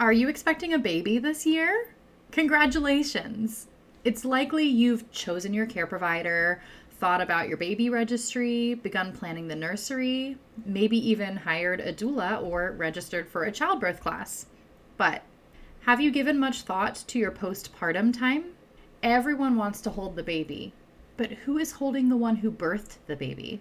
[0.00, 1.94] Are you expecting a baby this year?
[2.30, 3.66] Congratulations!
[4.02, 9.56] It's likely you've chosen your care provider, thought about your baby registry, begun planning the
[9.56, 14.46] nursery, maybe even hired a doula or registered for a childbirth class.
[14.96, 15.20] But
[15.80, 18.54] have you given much thought to your postpartum time?
[19.02, 20.72] Everyone wants to hold the baby,
[21.18, 23.60] but who is holding the one who birthed the baby?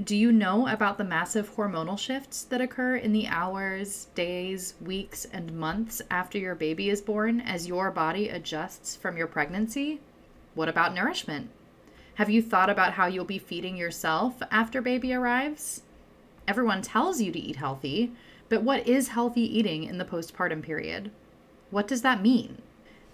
[0.00, 5.26] Do you know about the massive hormonal shifts that occur in the hours, days, weeks,
[5.26, 10.00] and months after your baby is born as your body adjusts from your pregnancy?
[10.54, 11.50] What about nourishment?
[12.14, 15.82] Have you thought about how you'll be feeding yourself after baby arrives?
[16.48, 18.12] Everyone tells you to eat healthy,
[18.48, 21.10] but what is healthy eating in the postpartum period?
[21.70, 22.62] What does that mean?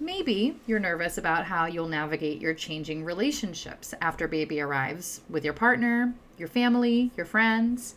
[0.00, 5.54] Maybe you're nervous about how you'll navigate your changing relationships after baby arrives with your
[5.54, 7.96] partner, your family, your friends?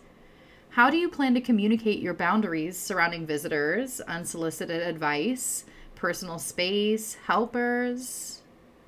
[0.72, 8.42] How do you plan to communicate your boundaries surrounding visitors, unsolicited advice, personal space, helpers?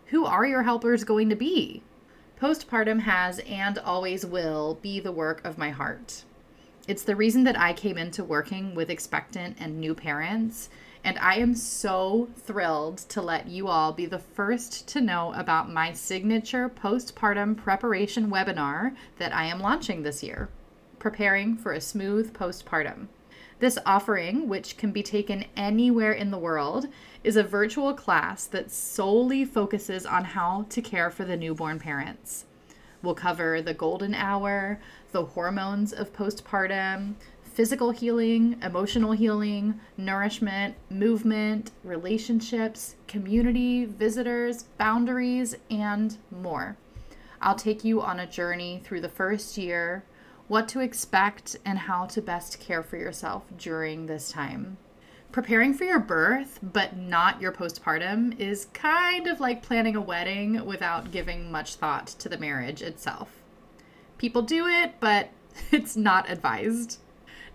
[0.07, 1.83] Who are your helpers going to be?
[2.41, 6.23] Postpartum has and always will be the work of my heart.
[6.87, 10.69] It's the reason that I came into working with expectant and new parents
[11.03, 15.71] and I am so thrilled to let you all be the first to know about
[15.71, 20.49] my signature postpartum preparation webinar that I am launching this year
[20.99, 23.07] Preparing for a Smooth Postpartum.
[23.59, 26.87] This offering, which can be taken anywhere in the world,
[27.25, 32.45] is a virtual class that solely focuses on how to care for the newborn parents.
[33.01, 34.79] We'll cover the golden hour,
[35.11, 37.15] the hormones of postpartum,
[37.53, 46.75] physical healing, emotional healing, nourishment, movement, relationships, community, visitors, boundaries, and more.
[47.41, 50.03] I'll take you on a journey through the first year,
[50.47, 54.77] what to expect, and how to best care for yourself during this time.
[55.31, 60.65] Preparing for your birth, but not your postpartum, is kind of like planning a wedding
[60.65, 63.29] without giving much thought to the marriage itself.
[64.17, 65.29] People do it, but
[65.71, 66.99] it's not advised.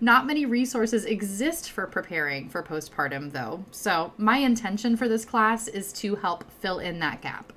[0.01, 5.67] Not many resources exist for preparing for postpartum, though, so my intention for this class
[5.67, 7.53] is to help fill in that gap.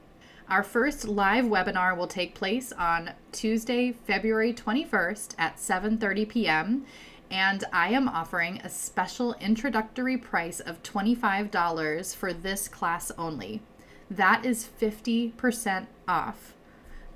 [0.49, 6.85] Our first live webinar will take place on Tuesday, February 21st at 7:30 p.m.
[7.29, 13.61] And I am offering a special introductory price of $25 for this class only.
[14.09, 16.53] That is 50% off.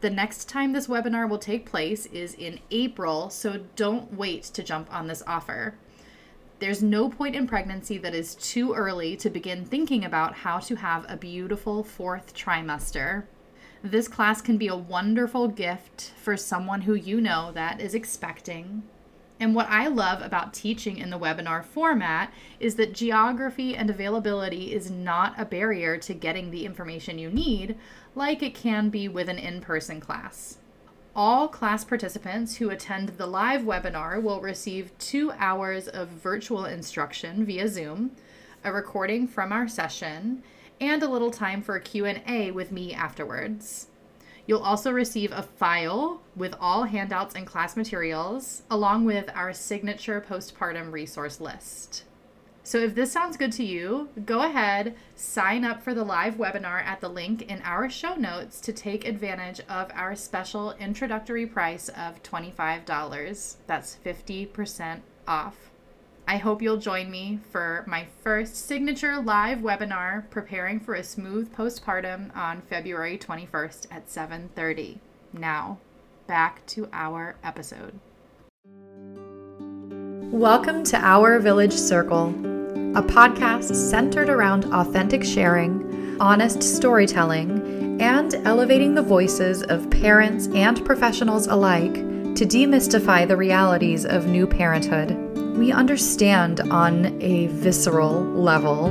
[0.06, 4.62] The next time this webinar will take place is in April, so don't wait to
[4.62, 5.74] jump on this offer.
[6.60, 10.76] There's no point in pregnancy that is too early to begin thinking about how to
[10.76, 13.24] have a beautiful fourth trimester.
[13.82, 18.84] This class can be a wonderful gift for someone who you know that is expecting.
[19.40, 24.72] And what I love about teaching in the webinar format is that geography and availability
[24.72, 27.76] is not a barrier to getting the information you need,
[28.16, 30.58] like it can be with an in person class.
[31.16, 37.46] All class participants who attend the live webinar will receive two hours of virtual instruction
[37.46, 38.12] via Zoom,
[38.64, 40.44] a recording from our session,
[40.82, 43.88] and a little time for a Q&A with me afterwards.
[44.48, 50.24] You'll also receive a file with all handouts and class materials, along with our signature
[50.28, 52.04] postpartum resource list.
[52.66, 56.84] So if this sounds good to you, go ahead, sign up for the live webinar
[56.84, 61.90] at the link in our show notes to take advantage of our special introductory price
[61.90, 63.58] of $25.
[63.68, 65.70] That's 50% off.
[66.28, 71.54] I hope you'll join me for my first signature live webinar preparing for a smooth
[71.54, 74.98] postpartum on February 21st at 7:30.
[75.32, 75.78] Now,
[76.26, 78.00] back to our episode.
[80.32, 82.55] Welcome to Our Village Circle
[82.96, 90.84] a podcast centered around authentic sharing, honest storytelling, and elevating the voices of parents and
[90.86, 91.94] professionals alike
[92.36, 95.12] to demystify the realities of new parenthood.
[95.58, 98.90] We understand on a visceral level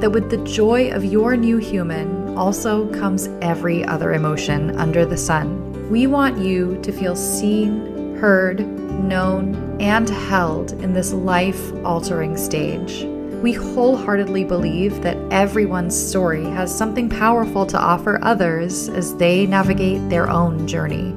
[0.00, 5.18] that with the joy of your new human also comes every other emotion under the
[5.18, 5.90] sun.
[5.90, 8.60] We want you to feel seen, heard,
[9.04, 13.11] known, and held in this life altering stage.
[13.42, 20.08] We wholeheartedly believe that everyone's story has something powerful to offer others as they navigate
[20.08, 21.10] their own journey.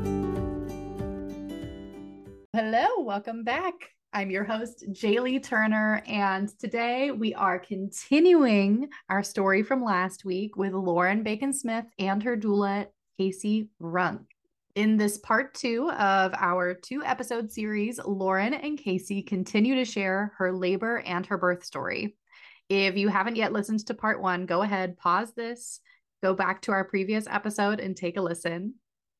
[2.51, 3.75] Hello, welcome back.
[4.11, 10.57] I'm your host, Jaylee Turner, and today we are continuing our story from last week
[10.57, 12.87] with Lauren Bacon Smith and her doula,
[13.19, 14.34] Casey Runk.
[14.75, 20.33] In this part two of our two episode series, Lauren and Casey continue to share
[20.37, 22.17] her labor and her birth story.
[22.67, 25.79] If you haven't yet listened to part one, go ahead, pause this,
[26.21, 28.73] go back to our previous episode and take a listen.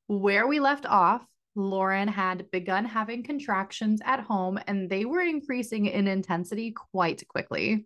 [0.08, 1.26] Where we left off,
[1.56, 7.86] Lauren had begun having contractions at home and they were increasing in intensity quite quickly.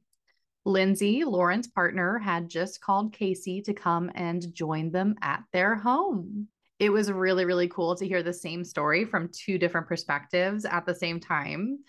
[0.66, 6.48] Lindsay, Lauren's partner, had just called Casey to come and join them at their home.
[6.80, 10.86] It was really, really cool to hear the same story from two different perspectives at
[10.86, 11.80] the same time.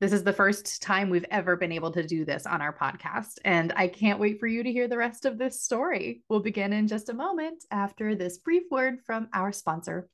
[0.00, 3.38] This is the first time we've ever been able to do this on our podcast,
[3.44, 6.22] and I can't wait for you to hear the rest of this story.
[6.30, 10.08] We'll begin in just a moment after this brief word from our sponsor.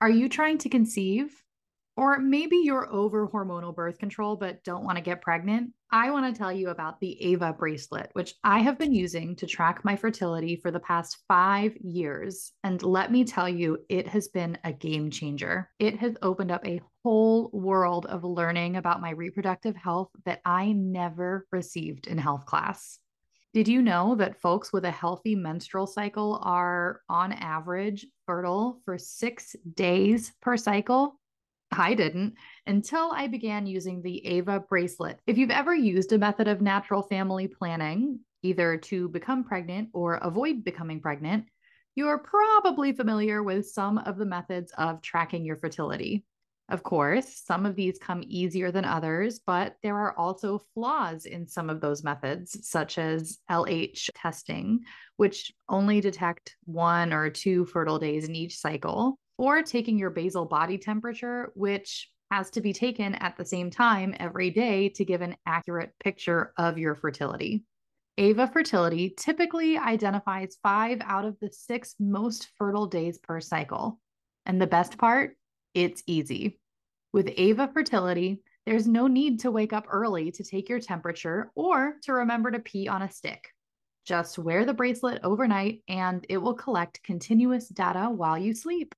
[0.00, 1.44] Are you trying to conceive?
[1.98, 5.72] Or maybe you're over hormonal birth control but don't want to get pregnant.
[5.90, 9.48] I want to tell you about the Ava bracelet, which I have been using to
[9.48, 12.52] track my fertility for the past five years.
[12.62, 15.70] And let me tell you, it has been a game changer.
[15.80, 20.70] It has opened up a whole world of learning about my reproductive health that I
[20.70, 23.00] never received in health class.
[23.54, 28.98] Did you know that folks with a healthy menstrual cycle are, on average, fertile for
[28.98, 31.18] six days per cycle?
[31.70, 32.34] I didn't
[32.66, 35.20] until I began using the Ava bracelet.
[35.26, 40.14] If you've ever used a method of natural family planning, either to become pregnant or
[40.14, 41.46] avoid becoming pregnant,
[41.94, 46.24] you're probably familiar with some of the methods of tracking your fertility.
[46.68, 51.46] Of course, some of these come easier than others, but there are also flaws in
[51.46, 54.80] some of those methods, such as LH testing,
[55.16, 60.44] which only detect one or two fertile days in each cycle or taking your basal
[60.44, 65.22] body temperature, which has to be taken at the same time every day to give
[65.22, 67.64] an accurate picture of your fertility.
[68.18, 74.00] Ava Fertility typically identifies five out of the six most fertile days per cycle.
[74.44, 75.36] And the best part,
[75.72, 76.58] it's easy.
[77.12, 81.94] With Ava Fertility, there's no need to wake up early to take your temperature or
[82.02, 83.48] to remember to pee on a stick.
[84.04, 88.94] Just wear the bracelet overnight and it will collect continuous data while you sleep.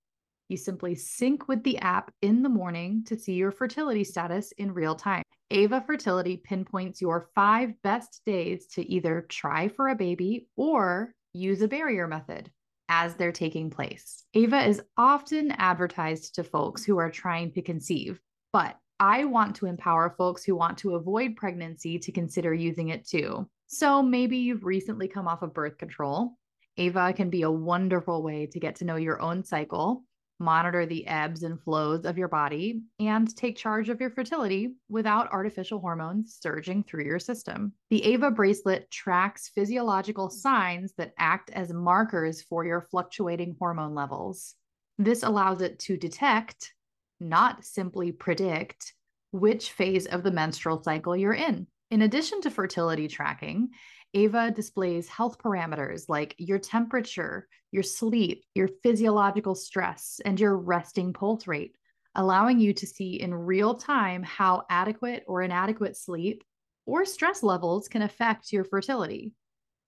[0.50, 4.74] You simply sync with the app in the morning to see your fertility status in
[4.74, 5.22] real time.
[5.52, 11.62] Ava Fertility pinpoints your five best days to either try for a baby or use
[11.62, 12.50] a barrier method
[12.88, 14.24] as they're taking place.
[14.34, 18.20] Ava is often advertised to folks who are trying to conceive,
[18.52, 23.06] but I want to empower folks who want to avoid pregnancy to consider using it
[23.06, 23.48] too.
[23.68, 26.32] So maybe you've recently come off of birth control.
[26.76, 30.02] Ava can be a wonderful way to get to know your own cycle
[30.40, 35.30] monitor the ebbs and flows of your body, and take charge of your fertility without
[35.32, 37.72] artificial hormones surging through your system.
[37.90, 44.54] The AVA bracelet tracks physiological signs that act as markers for your fluctuating hormone levels.
[44.98, 46.72] This allows it to detect,
[47.20, 48.94] not simply predict,
[49.32, 51.66] which phase of the menstrual cycle you're in.
[51.90, 53.70] In addition to fertility tracking,
[54.14, 61.12] Ava displays health parameters like your temperature, your sleep, your physiological stress, and your resting
[61.12, 61.76] pulse rate,
[62.16, 66.42] allowing you to see in real time how adequate or inadequate sleep
[66.86, 69.32] or stress levels can affect your fertility.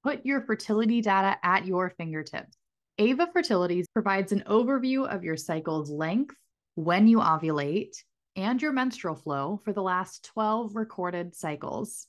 [0.05, 2.57] Put your fertility data at your fingertips.
[2.99, 6.37] Ava Fertility provides an overview of your cycle's length,
[6.75, 7.97] when you ovulate,
[8.37, 12.07] and your menstrual flow for the last 12 recorded cycles.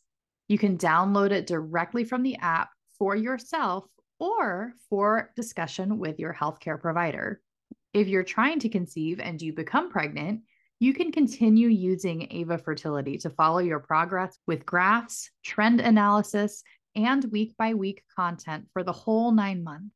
[0.48, 3.86] You can download it directly from the app for yourself
[4.20, 7.42] or for discussion with your healthcare provider.
[7.94, 10.42] If you're trying to conceive and you become pregnant,
[10.80, 16.64] you can continue using Ava Fertility to follow your progress with graphs, trend analysis,
[16.96, 19.96] and week by week content for the whole nine months.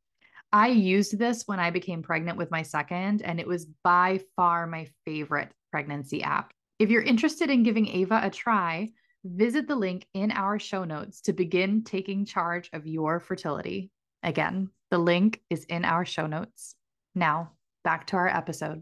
[0.54, 4.66] I used this when I became pregnant with my second, and it was by far
[4.66, 6.54] my favorite pregnancy app.
[6.80, 8.90] If you're interested in giving Ava a try,
[9.28, 13.92] visit the link in our show notes to begin taking charge of your fertility.
[14.24, 16.76] Again, the link is in our show notes.
[17.16, 17.52] Now,
[17.84, 18.82] back to our episode.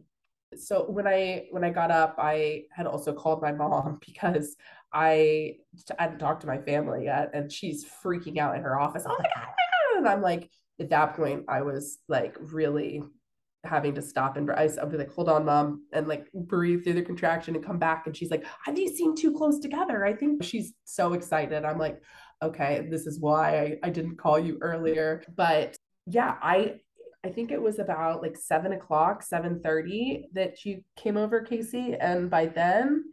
[0.56, 4.56] So when I when I got up, I had also called my mom because
[4.94, 5.56] I
[5.98, 9.04] I hadn't talked to my family yet, and she's freaking out in her office.
[9.06, 9.48] Oh my god!
[9.98, 10.50] And I'm like,
[10.80, 13.02] at that point, I was like really
[13.66, 17.02] having to stop and I'll be like, hold on, mom, and like breathe through the
[17.02, 18.06] contraction and come back.
[18.06, 20.06] And she's like, "Have these seem too close together.
[20.06, 21.66] I think she's so excited.
[21.66, 22.02] I'm like,
[22.42, 25.24] okay, this is why I, I didn't call you earlier.
[25.36, 26.76] But yeah, I
[27.26, 31.96] I think it was about like seven o'clock, seven thirty that you came over, Casey.
[32.00, 33.06] And by then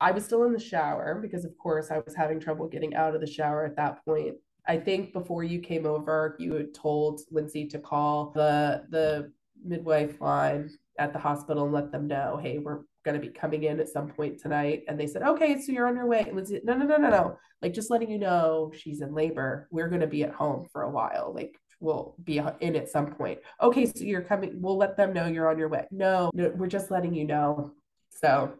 [0.00, 3.14] I was still in the shower because of course I was having trouble getting out
[3.14, 4.34] of the shower at that point.
[4.66, 9.32] I think before you came over, you had told Lindsay to call the the
[9.64, 13.64] midwife line at the hospital and let them know, hey, we're going to be coming
[13.64, 14.84] in at some point tonight.
[14.88, 16.20] And they said, okay, so you're on your way.
[16.20, 17.38] And Lindsay, no, no, no, no, no.
[17.60, 19.68] Like, just letting you know she's in labor.
[19.70, 21.32] We're going to be at home for a while.
[21.34, 23.40] Like, we'll be in at some point.
[23.60, 24.60] Okay, so you're coming.
[24.60, 25.86] We'll let them know you're on your way.
[25.90, 27.72] No, no we're just letting you know.
[28.10, 28.54] So,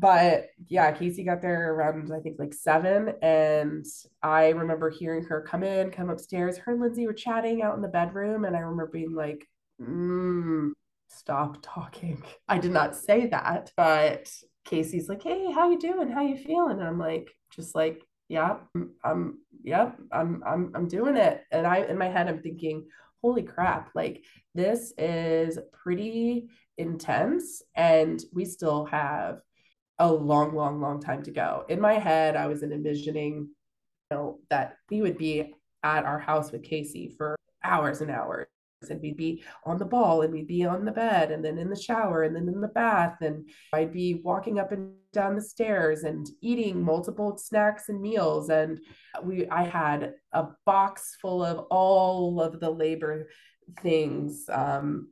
[0.00, 3.14] but yeah, Casey got there around, I think, like seven.
[3.22, 3.84] And
[4.22, 6.58] I remember hearing her come in, come upstairs.
[6.58, 8.44] Her and Lindsay were chatting out in the bedroom.
[8.44, 9.46] And I remember being like,
[9.80, 10.70] mm,
[11.08, 12.22] stop talking.
[12.48, 14.30] I did not say that, but
[14.64, 16.08] Casey's like, "Hey, how you doing?
[16.08, 18.56] How you feeling?" And I'm like, just like, "Yeah,
[19.04, 22.86] I'm, yep, yeah, I'm, I'm, I'm doing it." And I, in my head, I'm thinking,
[23.22, 23.90] "Holy crap!
[23.94, 29.40] Like this is pretty intense, and we still have
[29.98, 33.48] a long, long, long time to go." In my head, I was envisioning,
[34.10, 38.46] you know, that we would be at our house with Casey for hours and hours
[38.90, 41.68] and we'd be on the ball and we'd be on the bed and then in
[41.68, 45.42] the shower and then in the bath and I'd be walking up and down the
[45.42, 48.80] stairs and eating multiple snacks and meals and
[49.22, 53.28] we I had a box full of all of the labor
[53.80, 55.08] things um,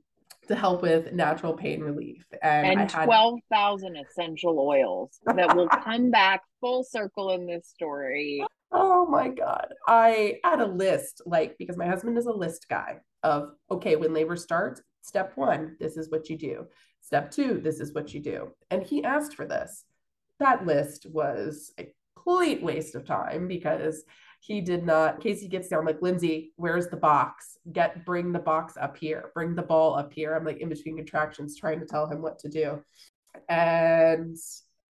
[0.49, 3.05] to help with natural pain relief and, and had...
[3.05, 9.75] 12,000 essential oils that will come back full circle in this story Oh my God.
[9.87, 14.13] I had a list, like, because my husband is a list guy of, okay, when
[14.13, 16.67] labor starts, step one, this is what you do.
[17.01, 18.49] Step two, this is what you do.
[18.71, 19.85] And he asked for this.
[20.39, 24.05] That list was a complete waste of time because
[24.41, 28.75] he did not casey gets down like lindsay where's the box get bring the box
[28.81, 32.07] up here bring the ball up here i'm like in between contractions trying to tell
[32.07, 32.81] him what to do
[33.49, 34.37] and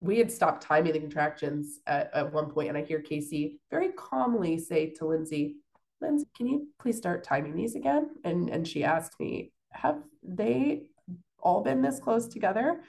[0.03, 3.89] we had stopped timing the contractions at, at one point, and I hear Casey very
[3.93, 5.55] calmly say to Lindsay,
[6.03, 8.09] Lindsay, can you please start timing these again?
[8.23, 10.89] And and she asked me, have they
[11.39, 12.81] all been this close together?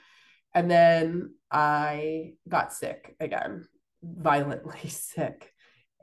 [0.53, 3.67] And then I got sick again,
[4.03, 5.51] violently sick.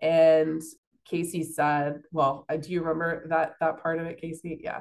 [0.01, 0.61] And
[1.07, 4.61] Casey said, well, uh, do you remember that that part of it, Casey?
[4.63, 4.81] Yeah.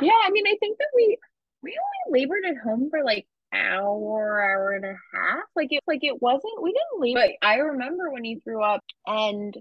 [0.00, 1.18] Yeah, I mean, I think that we
[1.62, 1.76] we
[2.08, 5.44] only labored at home for like hour, hour and a half.
[5.54, 7.16] Like it like it wasn't we didn't leave.
[7.16, 9.54] But I remember when he threw up and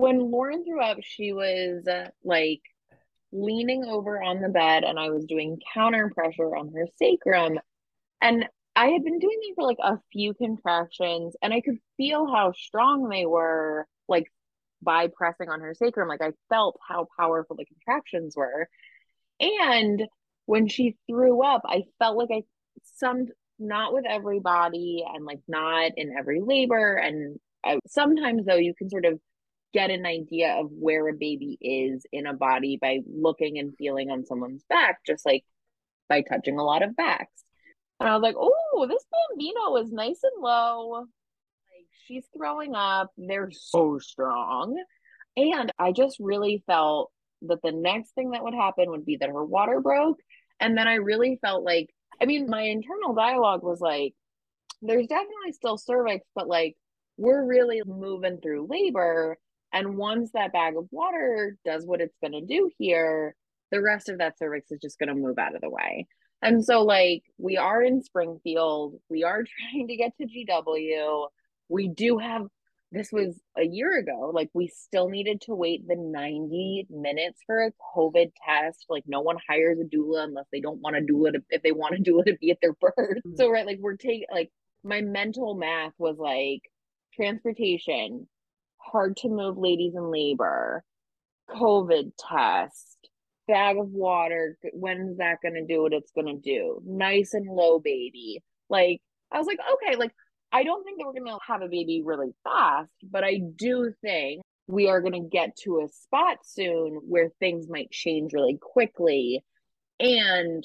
[0.00, 2.60] when Lauren threw up, she was uh, like
[3.32, 7.58] leaning over on the bed and I was doing counter pressure on her sacrum.
[8.20, 12.26] And I had been doing it for like a few contractions and I could feel
[12.26, 14.30] how strong they were, like
[14.82, 16.08] by pressing on her sacrum.
[16.08, 18.68] Like I felt how powerful the contractions were.
[19.40, 20.06] And
[20.46, 22.42] when she threw up, I felt like I
[22.96, 23.26] some
[23.58, 28.90] not with everybody and like not in every labor and I, sometimes though you can
[28.90, 29.18] sort of
[29.72, 34.10] get an idea of where a baby is in a body by looking and feeling
[34.10, 35.44] on someone's back just like
[36.08, 37.44] by touching a lot of backs.
[38.00, 40.90] And i was like oh this bambino is nice and low.
[41.00, 43.10] Like she's throwing up.
[43.16, 44.82] They're so strong.
[45.36, 47.10] And i just really felt
[47.42, 50.20] that the next thing that would happen would be that her water broke.
[50.60, 54.14] And then i really felt like I mean, my internal dialogue was like,
[54.82, 56.76] there's definitely still cervix, but like
[57.16, 59.38] we're really moving through labor.
[59.76, 63.36] And once that bag of water does what it's going to do here,
[63.70, 66.06] the rest of that cervix is just going to move out of the way.
[66.40, 71.26] And so, like, we are in Springfield, we are trying to get to GW.
[71.68, 72.46] We do have
[72.92, 74.30] this was a year ago.
[74.32, 78.86] Like we still needed to wait the 90 minutes for a COVID test.
[78.88, 81.72] Like no one hires a doula unless they don't want to do it if they
[81.72, 82.94] want to do it to be at their birth.
[82.96, 83.34] Mm-hmm.
[83.36, 84.50] So right, like we're taking like
[84.84, 86.62] my mental math was like
[87.14, 88.28] transportation,
[88.90, 90.84] hard to move ladies in labor,
[91.50, 92.96] COVID test,
[93.48, 94.58] bag of water.
[94.72, 96.80] When's that gonna do what it's gonna do?
[96.84, 98.42] Nice and low baby.
[98.68, 99.00] Like
[99.32, 100.12] I was like, okay, like
[100.52, 103.92] I don't think that we're going to have a baby really fast, but I do
[104.00, 108.58] think we are going to get to a spot soon where things might change really
[108.60, 109.44] quickly
[110.00, 110.64] and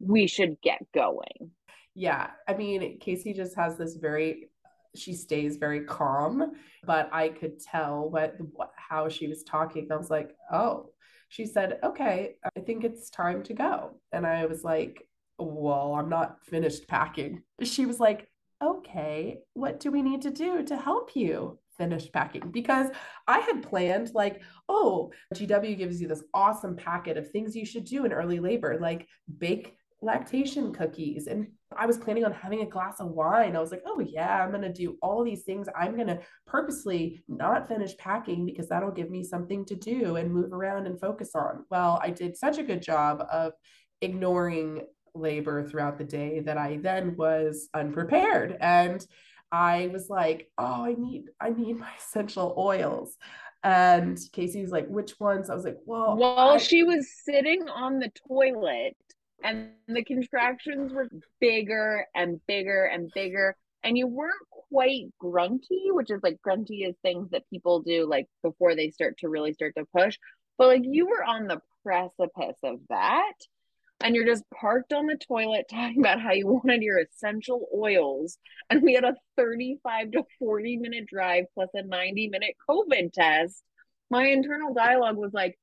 [0.00, 1.50] we should get going.
[1.94, 2.30] Yeah.
[2.46, 4.50] I mean, Casey just has this very
[4.98, 6.52] she stays very calm,
[6.84, 9.88] but I could tell what, what how she was talking.
[9.90, 10.90] I was like, "Oh."
[11.28, 16.08] She said, "Okay, I think it's time to go." And I was like, "Well, I'm
[16.08, 18.28] not finished packing." She was like,
[18.62, 22.50] okay, what do we need to do to help you finish packing?
[22.50, 22.88] Because
[23.26, 27.84] I had planned, like, oh, GW gives you this awesome packet of things you should
[27.84, 29.06] do in early labor, like
[29.38, 31.26] bake lactation cookies.
[31.26, 33.56] And I was planning on having a glass of wine.
[33.56, 35.68] I was like, oh, yeah, I'm going to do all these things.
[35.78, 40.32] I'm going to purposely not finish packing because that'll give me something to do and
[40.32, 41.64] move around and focus on.
[41.70, 43.52] Well, I did such a good job of
[44.00, 44.82] ignoring
[45.14, 48.56] labor throughout the day that I then was unprepared.
[48.60, 49.04] And
[49.50, 53.16] I was like, oh, I need, I need my essential oils.
[53.64, 55.50] And Casey was like, which ones?
[55.50, 58.96] I was like, well, while I- she was sitting on the toilet
[59.42, 61.08] and the contractions were
[61.40, 64.34] bigger and bigger and bigger and you weren't
[64.70, 69.16] quite grunty which is like grunty is things that people do like before they start
[69.18, 70.18] to really start to push
[70.58, 73.34] but like you were on the precipice of that
[74.00, 78.38] and you're just parked on the toilet talking about how you wanted your essential oils
[78.70, 83.62] and we had a 35 to 40 minute drive plus a 90 minute covid test.
[84.10, 85.58] My internal dialogue was like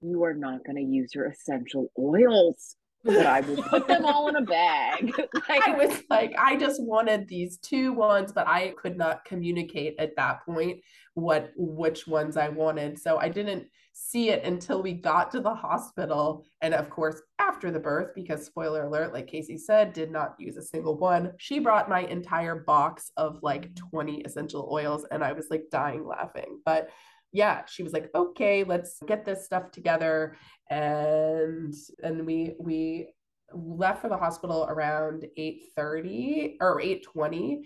[0.00, 4.28] you are not going to use your essential oils but I would put them all
[4.28, 5.12] in a bag.
[5.48, 9.94] like, I was like, I just wanted these two ones, but I could not communicate
[9.98, 10.80] at that point
[11.14, 12.98] what which ones I wanted.
[12.98, 16.44] So I didn't see it until we got to the hospital.
[16.60, 20.58] And of course, after the birth, because spoiler alert, like Casey said, did not use
[20.58, 21.32] a single one.
[21.38, 26.06] She brought my entire box of like 20 essential oils, and I was like dying
[26.06, 26.60] laughing.
[26.66, 26.90] But
[27.36, 30.36] yeah, she was like, okay, let's get this stuff together.
[30.70, 33.08] And and we we
[33.52, 37.60] left for the hospital around 8:30 or 8:20.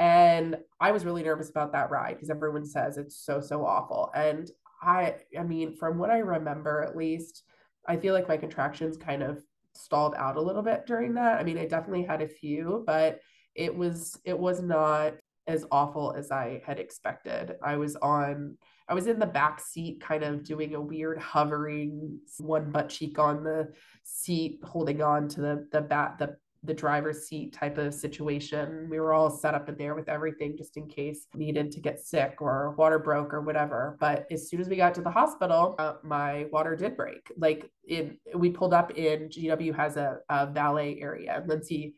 [0.00, 4.10] And I was really nervous about that ride because everyone says it's so, so awful.
[4.16, 4.50] And
[4.82, 7.44] I I mean, from what I remember at least,
[7.86, 9.40] I feel like my contractions kind of
[9.74, 11.38] stalled out a little bit during that.
[11.38, 13.20] I mean, I definitely had a few, but
[13.54, 15.14] it was it was not
[15.46, 17.54] as awful as I had expected.
[17.62, 18.56] I was on
[18.88, 23.18] I was in the back seat, kind of doing a weird hovering, one butt cheek
[23.18, 23.72] on the
[24.02, 28.88] seat, holding on to the the bat the the driver's seat type of situation.
[28.90, 32.00] We were all set up in there with everything just in case needed to get
[32.00, 33.96] sick or water broke or whatever.
[34.00, 37.30] But as soon as we got to the hospital, uh, my water did break.
[37.36, 41.44] Like it, we pulled up in GW has a, a valet area.
[41.46, 41.96] Lindsay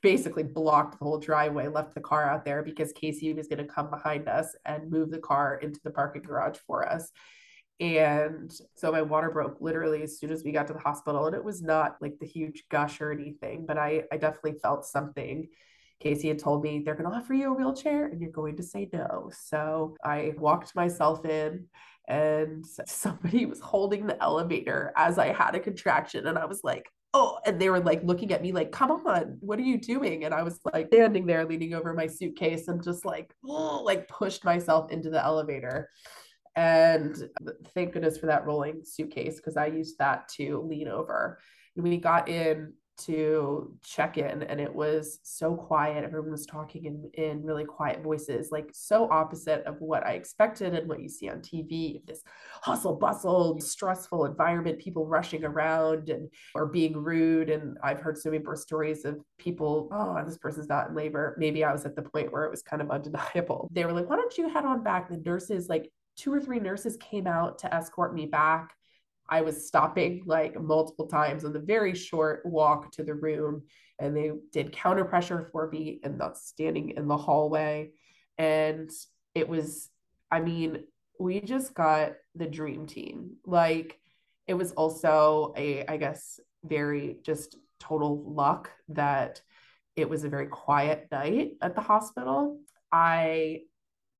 [0.00, 3.72] basically blocked the whole driveway, left the car out there because Casey was going to
[3.72, 7.10] come behind us and move the car into the parking garage for us.
[7.80, 11.26] And so my water broke literally as soon as we got to the hospital.
[11.26, 14.84] And it was not like the huge gush or anything, but I, I definitely felt
[14.84, 15.48] something.
[16.00, 18.62] Casey had told me they're going to offer you a wheelchair and you're going to
[18.62, 19.30] say no.
[19.32, 21.66] So I walked myself in
[22.06, 26.26] and somebody was holding the elevator as I had a contraction.
[26.26, 29.38] And I was like, oh, and they were like looking at me like, come on,
[29.40, 30.24] what are you doing?
[30.24, 34.08] And I was like standing there leaning over my suitcase and just like, oh, like
[34.08, 35.88] pushed myself into the elevator.
[36.56, 37.16] And
[37.74, 41.38] thank goodness for that rolling suitcase because I used that to lean over.
[41.76, 46.04] And we got in to check in and it was so quiet.
[46.04, 50.74] Everyone was talking in, in really quiet voices like so opposite of what i expected
[50.74, 52.22] and what you see on tv this
[52.62, 57.50] hustle bustle stressful environment people rushing around and or being rude.
[57.50, 61.36] And i've heard so many birth stories of people oh this person's not in labor.
[61.38, 63.68] Maybe i was at the point where it was kind of undeniable.
[63.72, 65.08] They were like why don't you head on back?
[65.08, 68.74] The nurses like two or three nurses came out to escort me back
[69.28, 73.64] I was stopping like multiple times on the very short walk to the room,
[73.98, 77.90] and they did counter pressure for me and not standing in the hallway.
[78.38, 78.90] And
[79.34, 79.90] it was,
[80.30, 80.84] I mean,
[81.18, 83.36] we just got the dream team.
[83.44, 83.98] Like,
[84.46, 89.42] it was also a, I guess, very just total luck that
[89.96, 92.60] it was a very quiet night at the hospital.
[92.90, 93.62] I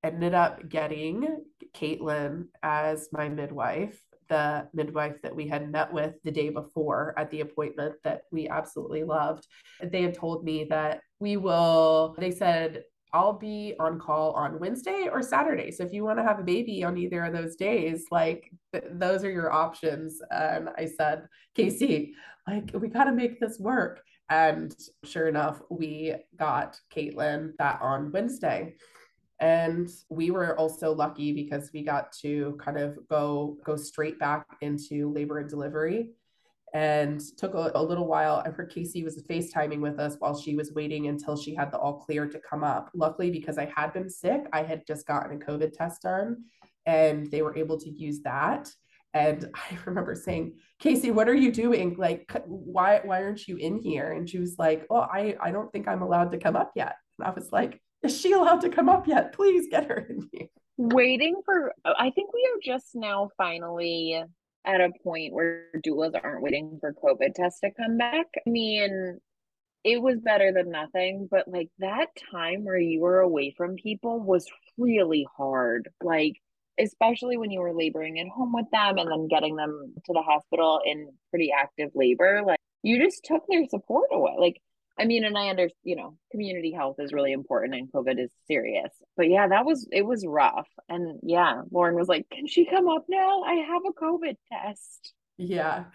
[0.03, 1.43] ended up getting
[1.73, 7.29] Caitlin as my midwife the midwife that we had met with the day before at
[7.31, 9.47] the appointment that we absolutely loved.
[9.81, 15.09] They had told me that we will, they said, I'll be on call on Wednesday
[15.11, 15.71] or Saturday.
[15.71, 18.85] So if you want to have a baby on either of those days, like th-
[18.91, 20.21] those are your options.
[20.29, 22.13] And I said, Casey,
[22.47, 24.01] like we got to make this work.
[24.29, 28.75] And sure enough, we got Caitlin that on Wednesday
[29.39, 34.45] and we were also lucky because we got to kind of go go straight back
[34.61, 36.09] into labor and delivery
[36.73, 38.43] and took a, a, little while.
[38.45, 41.77] I heard Casey was FaceTiming with us while she was waiting until she had the
[41.77, 42.91] all clear to come up.
[42.93, 46.43] Luckily, because I had been sick, I had just gotten a COVID test done
[46.85, 48.69] and they were able to use that.
[49.13, 51.95] And I remember saying, Casey, what are you doing?
[51.97, 54.11] Like, why, why aren't you in here?
[54.11, 56.95] And she was like, Oh, I, I don't think I'm allowed to come up yet.
[57.17, 59.33] And I was like, is she allowed to come up yet?
[59.33, 60.47] Please get her in here.
[60.77, 64.23] Waiting for, I think we are just now finally
[64.65, 68.27] at a point where doulas aren't waiting for COVID tests to come back.
[68.45, 69.19] I mean,
[69.83, 74.19] it was better than nothing, but like that time where you were away from people
[74.19, 74.45] was
[74.77, 75.89] really hard.
[76.01, 76.33] Like,
[76.79, 80.21] especially when you were laboring at home with them and then getting them to the
[80.21, 82.41] hospital in pretty active labor.
[82.45, 84.35] Like, you just took their support away.
[84.39, 84.61] Like,
[84.99, 88.31] I mean, and I understand, you know, community health is really important and COVID is
[88.47, 88.91] serious.
[89.15, 90.67] But yeah, that was, it was rough.
[90.89, 93.43] And yeah, Lauren was like, can she come up now?
[93.43, 95.13] I have a COVID test.
[95.37, 95.85] Yeah.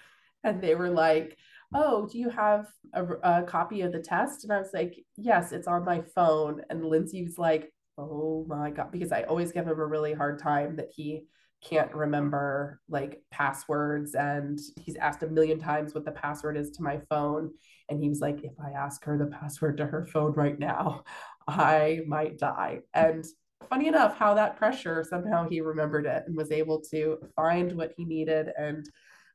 [0.43, 1.37] And they were like,
[1.75, 4.45] oh, do you have a, a copy of the test?
[4.45, 6.63] And I was like, yes, it's on my phone.
[6.71, 10.41] And Lindsay was like, oh my God, because I always give him a really hard
[10.41, 11.25] time that he
[11.65, 16.83] can't remember like passwords and he's asked a million times what the password is to
[16.83, 17.51] my phone
[17.89, 21.03] and he was like if i ask her the password to her phone right now
[21.49, 22.81] i might die.
[22.93, 23.25] And
[23.71, 27.93] funny enough how that pressure somehow he remembered it and was able to find what
[27.97, 28.87] he needed and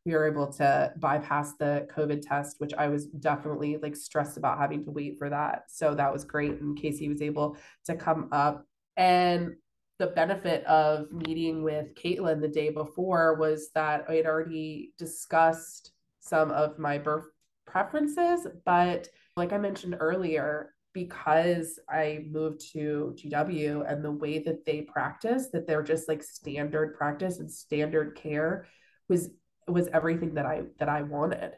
[0.06, 4.60] we were able to bypass the covid test which i was definitely like stressed about
[4.60, 5.64] having to wait for that.
[5.68, 8.66] So that was great and casey was able to come up.
[8.98, 9.56] And
[10.00, 15.92] the benefit of meeting with Caitlin the day before was that I had already discussed
[16.22, 17.28] some of my birth
[17.68, 18.48] preferences.
[18.66, 24.82] But like I mentioned earlier, because I moved to GW and the way that they
[24.82, 28.68] practice, that they're just like standard practice and standard care
[29.08, 29.30] was
[29.68, 31.52] was everything that I that I wanted.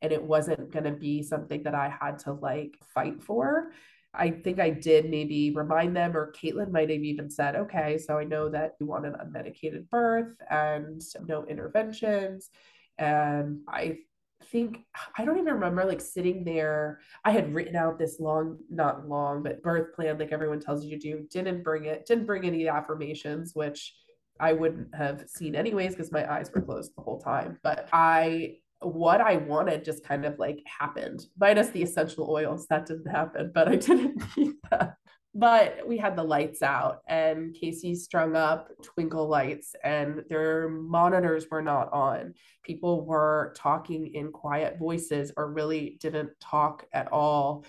[0.00, 3.72] And it wasn't gonna be something that I had to like fight for.
[4.14, 8.18] I think I did maybe remind them, or Caitlin might have even said, okay, so
[8.18, 12.50] I know that you want an unmedicated birth and no interventions.
[12.96, 13.98] And I
[14.46, 14.78] think,
[15.16, 17.00] I don't even remember like sitting there.
[17.24, 20.98] I had written out this long, not long, but birth plan, like everyone tells you
[20.98, 23.94] to do, didn't bring it, didn't bring any affirmations, which
[24.40, 27.58] I wouldn't have seen anyways because my eyes were closed the whole time.
[27.62, 32.66] But I what I wanted just kind of like happened, minus the essential oils.
[32.68, 34.94] That didn't happen, but I didn't need that.
[35.34, 41.46] But we had the lights out, and Casey strung up twinkle lights, and their monitors
[41.50, 42.34] were not on.
[42.64, 47.64] People were talking in quiet voices or really didn't talk at all.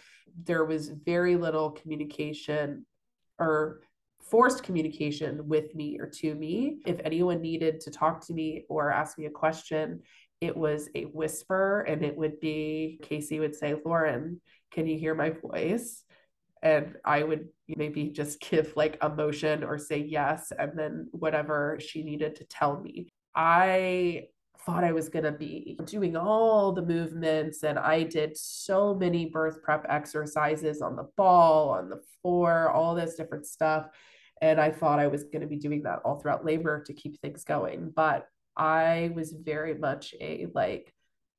[0.45, 2.85] There was very little communication
[3.39, 3.81] or
[4.29, 6.79] forced communication with me or to me.
[6.85, 10.01] If anyone needed to talk to me or ask me a question,
[10.41, 15.13] it was a whisper and it would be Casey would say, Lauren, can you hear
[15.13, 16.03] my voice?
[16.61, 21.77] And I would maybe just give like a motion or say yes, and then whatever
[21.79, 23.11] she needed to tell me.
[23.35, 24.27] I
[24.65, 29.25] thought I was going to be doing all the movements, and I did so many
[29.25, 33.87] birth prep exercises on the ball, on the floor, all this different stuff.
[34.41, 37.19] And I thought I was going to be doing that all throughout labor to keep
[37.19, 37.91] things going.
[37.93, 38.27] But
[38.59, 40.93] I was very much a like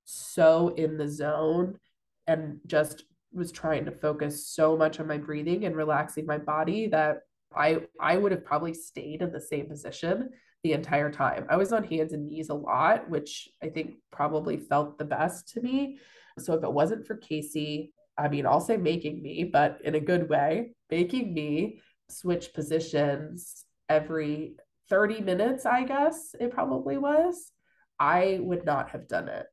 [0.05, 1.79] so in the zone
[2.27, 6.89] and just was trying to focus so much on my breathing and relaxing my body
[6.89, 7.19] that
[7.55, 10.31] I I would have probably stayed in the same position
[10.63, 11.47] the entire time.
[11.49, 15.49] I was on hands and knees a lot, which I think probably felt the best
[15.55, 15.99] to me.
[16.39, 20.01] So if it wasn't for Casey, I mean, I'll say making me, but in a
[20.01, 24.57] good way, making me switch positions every
[24.91, 27.53] 30 minutes, I guess it probably was,
[27.99, 29.47] I would not have done it.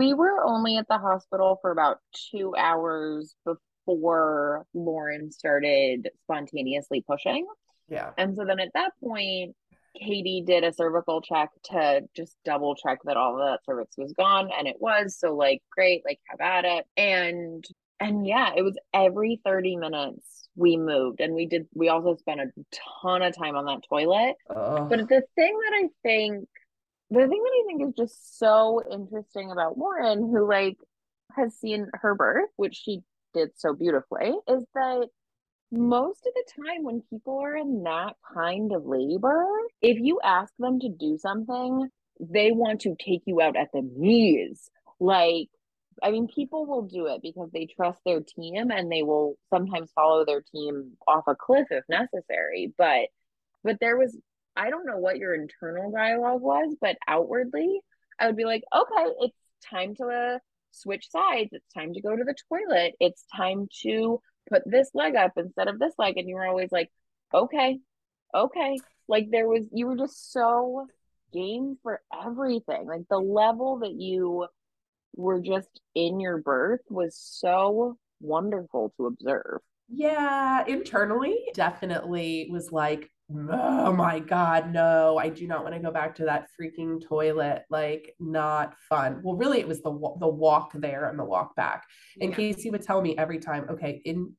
[0.00, 1.98] We were only at the hospital for about
[2.30, 7.46] two hours before Lauren started spontaneously pushing.
[7.88, 8.10] Yeah.
[8.16, 9.54] And so then at that point,
[10.00, 14.12] Katie did a cervical check to just double check that all of that cervix was
[14.12, 17.64] gone and it was so like great like have at it and
[18.00, 22.40] and yeah it was every 30 minutes we moved and we did we also spent
[22.40, 22.46] a
[23.02, 24.36] ton of time on that toilet.
[24.88, 26.48] But the thing that i think
[27.10, 30.76] the thing that i think is just so interesting about lauren who like
[31.36, 33.00] has seen her birth which she
[33.34, 35.08] did so beautifully is that
[35.72, 39.44] most of the time when people are in that kind of labor
[39.82, 43.82] if you ask them to do something they want to take you out at the
[43.82, 44.70] knees.
[45.00, 45.48] Like
[46.02, 49.90] I mean, people will do it because they trust their team and they will sometimes
[49.94, 52.72] follow their team off a cliff if necessary.
[52.76, 53.08] But,
[53.62, 54.16] but there was,
[54.56, 57.80] I don't know what your internal dialogue was, but outwardly,
[58.18, 59.36] I would be like, okay, it's
[59.70, 60.38] time to uh,
[60.70, 61.50] switch sides.
[61.52, 62.94] It's time to go to the toilet.
[63.00, 66.16] It's time to put this leg up instead of this leg.
[66.16, 66.90] And you were always like,
[67.32, 67.78] okay,
[68.34, 68.78] okay.
[69.08, 70.86] Like there was, you were just so
[71.32, 72.86] game for everything.
[72.86, 74.46] Like the level that you
[75.16, 79.60] were just in your birth was so wonderful to observe.
[79.88, 85.90] Yeah, internally, definitely was like, oh my God, no, I do not want to go
[85.90, 87.64] back to that freaking toilet.
[87.70, 89.20] Like, not fun.
[89.22, 91.84] Well, really, it was the the walk there and the walk back.
[92.20, 92.36] And yeah.
[92.36, 94.32] Casey would tell me every time, okay, in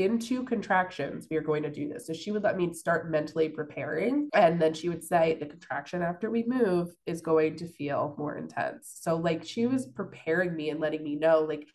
[0.00, 2.06] into contractions, we are going to do this.
[2.06, 4.28] So she would let me start mentally preparing.
[4.34, 8.36] And then she would say, the contraction after we move is going to feel more
[8.36, 8.98] intense.
[9.00, 9.94] So, like, she was mm-hmm.
[9.94, 11.66] preparing me and letting me know, like,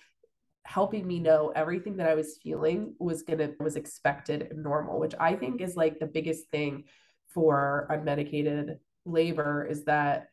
[0.66, 5.14] helping me know everything that I was feeling was gonna was expected and normal, which
[5.20, 6.86] I think is like the biggest thing
[7.28, 10.30] for unmedicated labor is that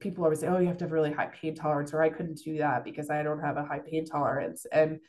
[0.00, 2.42] people always say, Oh, you have to have really high pain tolerance, or I couldn't
[2.42, 4.66] do that because I don't have a high pain tolerance.
[4.72, 5.00] And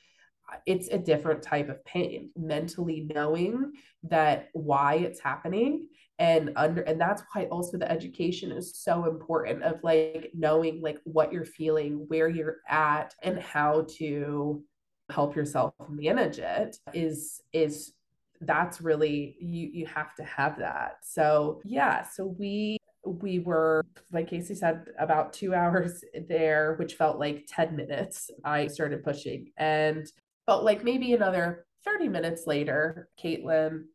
[0.65, 3.71] it's a different type of pain mentally knowing
[4.03, 5.87] that why it's happening
[6.19, 10.99] and under and that's why also the education is so important of like knowing like
[11.03, 14.63] what you're feeling where you're at and how to
[15.09, 17.93] help yourself manage it is is
[18.41, 20.97] that's really you you have to have that.
[21.03, 27.19] So yeah so we we were like casey said about two hours there which felt
[27.19, 29.51] like 10 minutes i started pushing.
[29.57, 30.05] And
[30.47, 33.85] but like maybe another 30 minutes later, Caitlin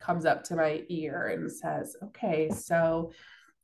[0.00, 3.12] comes up to my ear and says, Okay, so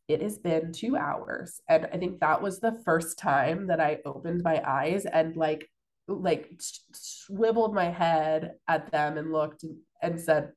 [0.08, 1.60] it has been two hours.
[1.68, 5.68] And I think that was the first time that I opened my eyes and like
[6.08, 6.50] like
[6.92, 9.64] swiveled my head at them and looked
[10.02, 10.52] and said,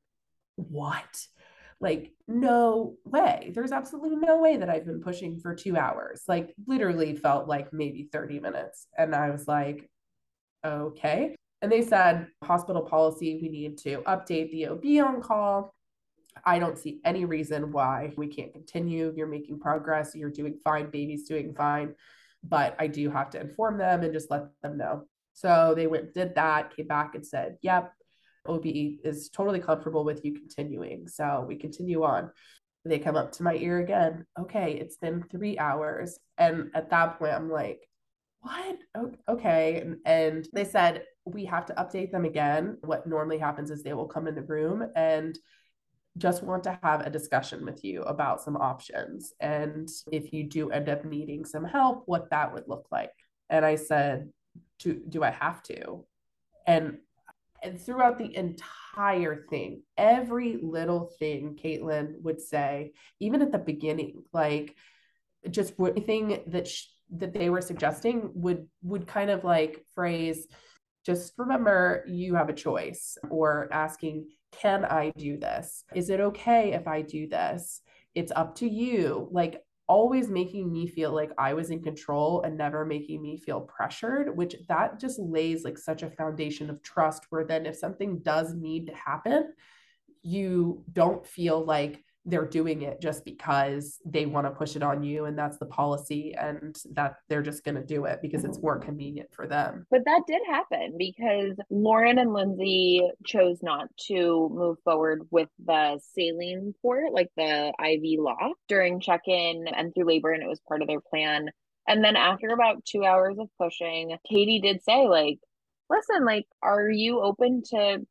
[0.56, 1.26] What?
[1.82, 3.52] Like, no way.
[3.56, 6.22] There's absolutely no way that I've been pushing for two hours.
[6.28, 8.88] Like, literally felt like maybe 30 minutes.
[8.96, 9.90] And I was like,
[10.64, 11.36] okay.
[11.62, 15.76] And they said, hospital policy, we need to update the OB on call.
[16.46, 19.14] I don't see any reason why we can't continue.
[19.16, 20.16] You're making progress.
[20.16, 20.90] You're doing fine.
[20.90, 21.94] Baby's doing fine.
[22.44, 25.04] But I do have to inform them and just let them know.
[25.34, 27.94] So they went, did that, came back and said, yep,
[28.48, 31.08] OB is totally comfortable with you continuing.
[31.08, 32.32] So we continue on.
[32.84, 34.26] They come up to my ear again.
[34.40, 36.18] Okay, it's been three hours.
[36.40, 37.88] And at that point, I'm like,
[38.42, 38.78] what?
[39.30, 39.84] Okay.
[40.06, 42.78] And they said, we have to update them again.
[42.82, 45.38] What normally happens is they will come in the room and
[46.18, 49.34] just want to have a discussion with you about some options.
[49.40, 53.14] And if you do end up needing some help, what that would look like.
[53.50, 54.30] And I said,
[54.80, 56.06] do, do I have to?
[56.66, 56.98] And
[57.64, 64.24] and throughout the entire thing, every little thing Caitlin would say, even at the beginning,
[64.34, 64.76] like
[65.50, 70.48] just anything that sh- that they were suggesting would would kind of like phrase
[71.06, 75.84] just remember you have a choice or asking can i do this?
[75.96, 77.82] Is it okay if i do this?
[78.14, 79.30] It's up to you.
[79.32, 83.60] Like always making me feel like i was in control and never making me feel
[83.60, 88.20] pressured which that just lays like such a foundation of trust where then if something
[88.20, 89.52] does need to happen
[90.22, 95.04] you don't feel like they're doing it just because they want to push it on
[95.04, 98.62] you and that's the policy and that they're just going to do it because it's
[98.62, 99.86] more convenient for them.
[99.90, 106.00] But that did happen because Lauren and Lindsay chose not to move forward with the
[106.14, 110.62] saline port, like the IV lock during check in and through labor, and it was
[110.68, 111.50] part of their plan.
[111.88, 115.40] And then after about two hours of pushing, Katie did say, like,
[115.90, 118.06] listen, like, are you open to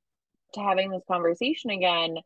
[0.54, 2.16] to having this conversation again?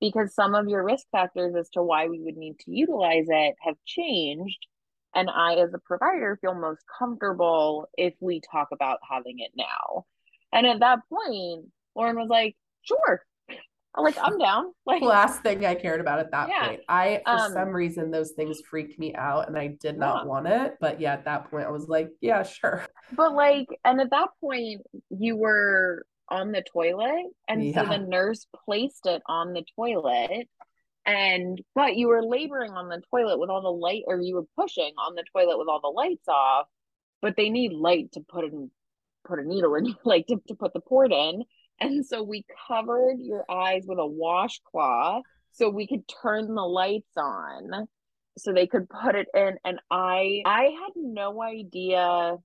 [0.00, 3.56] Because some of your risk factors as to why we would need to utilize it
[3.60, 4.66] have changed.
[5.14, 10.04] And I, as a provider, feel most comfortable if we talk about having it now.
[10.52, 13.22] And at that point, Lauren was like, sure.
[13.94, 14.72] I'm like, I'm down.
[14.86, 16.68] Like last thing I cared about at that yeah.
[16.68, 16.80] point.
[16.88, 20.28] I for um, some reason those things freaked me out and I did not yeah.
[20.28, 20.74] want it.
[20.80, 22.86] But yeah, at that point I was like, yeah, sure.
[23.12, 27.26] But like, and at that point you were on the toilet.
[27.48, 27.82] And yeah.
[27.82, 30.48] so the nurse placed it on the toilet.
[31.06, 34.46] And but you were laboring on the toilet with all the light or you were
[34.56, 36.66] pushing on the toilet with all the lights off.
[37.22, 38.70] But they need light to put in
[39.26, 41.44] put a needle in like to, to put the port in.
[41.80, 47.16] And so we covered your eyes with a washcloth so we could turn the lights
[47.16, 47.86] on
[48.36, 49.56] so they could put it in.
[49.64, 52.36] And i i had no idea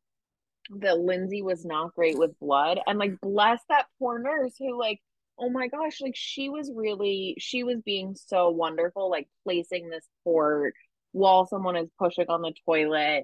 [0.80, 2.80] that Lindsay was not great with blood.
[2.88, 5.00] And like, bless that poor nurse who, like,
[5.38, 10.08] oh my gosh, like, she was really, she was being so wonderful, like, placing this
[10.24, 10.74] port
[11.12, 13.24] while someone is pushing on the toilet,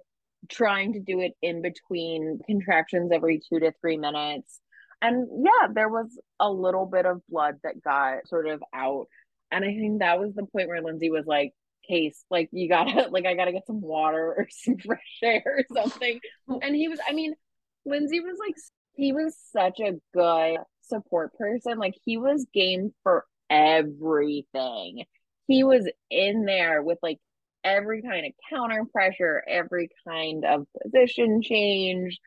[0.50, 4.60] trying to do it in between contractions every two to three minutes.
[5.02, 6.08] And yeah, there was
[6.40, 9.08] a little bit of blood that got sort of out.
[9.52, 11.54] And I think that was the point where Lindsay was like,
[11.88, 15.64] case like you gotta like i gotta get some water or some fresh air or
[15.74, 16.20] something
[16.62, 17.34] and he was i mean
[17.86, 18.56] lindsay was like
[18.94, 25.04] he was such a good support person like he was game for everything
[25.48, 27.18] he was in there with like
[27.64, 32.20] every kind of counter pressure every kind of position change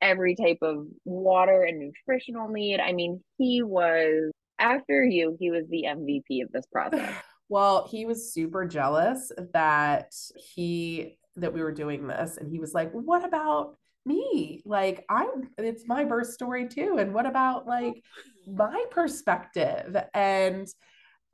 [0.00, 2.80] every type of water and nutritional need.
[2.80, 7.14] I mean, he was after you, he was the MVP of this process.
[7.48, 12.74] Well, he was super jealous that he that we were doing this and he was
[12.74, 14.62] like, "What about me?
[14.64, 18.02] Like I'm it's my birth story too and what about like
[18.46, 20.68] my perspective?" And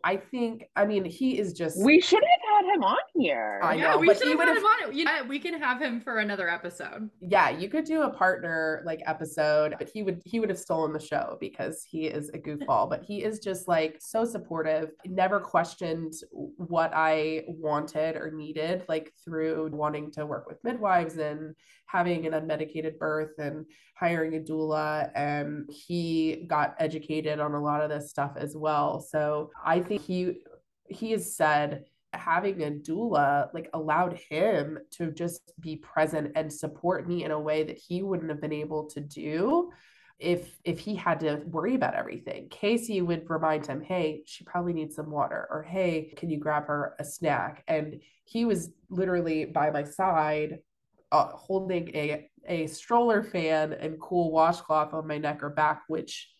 [0.04, 1.82] I think, I mean, he is just.
[1.82, 3.60] We should have had him on here.
[3.62, 4.94] I yeah, know, we but should have had him on it.
[4.94, 7.10] Yeah, we can have him for another episode.
[7.20, 10.92] Yeah, you could do a partner like episode, but he would he would have stolen
[10.92, 12.88] the show because he is a goofball.
[12.88, 14.90] But he is just like so supportive.
[15.06, 21.54] Never questioned what I wanted or needed, like through wanting to work with midwives and
[21.86, 25.10] having an unmedicated birth and hiring a doula.
[25.14, 29.00] And he got educated on a lot of this stuff as well.
[29.00, 30.42] So I think he
[30.88, 31.84] he has said
[32.18, 37.40] having a doula like allowed him to just be present and support me in a
[37.40, 39.70] way that he wouldn't have been able to do
[40.18, 42.48] if if he had to worry about everything.
[42.48, 46.66] Casey would remind him hey she probably needs some water or hey can you grab
[46.66, 47.64] her a snack?
[47.68, 50.58] And he was literally by my side
[51.12, 56.33] uh, holding a a stroller fan and cool washcloth on my neck or back which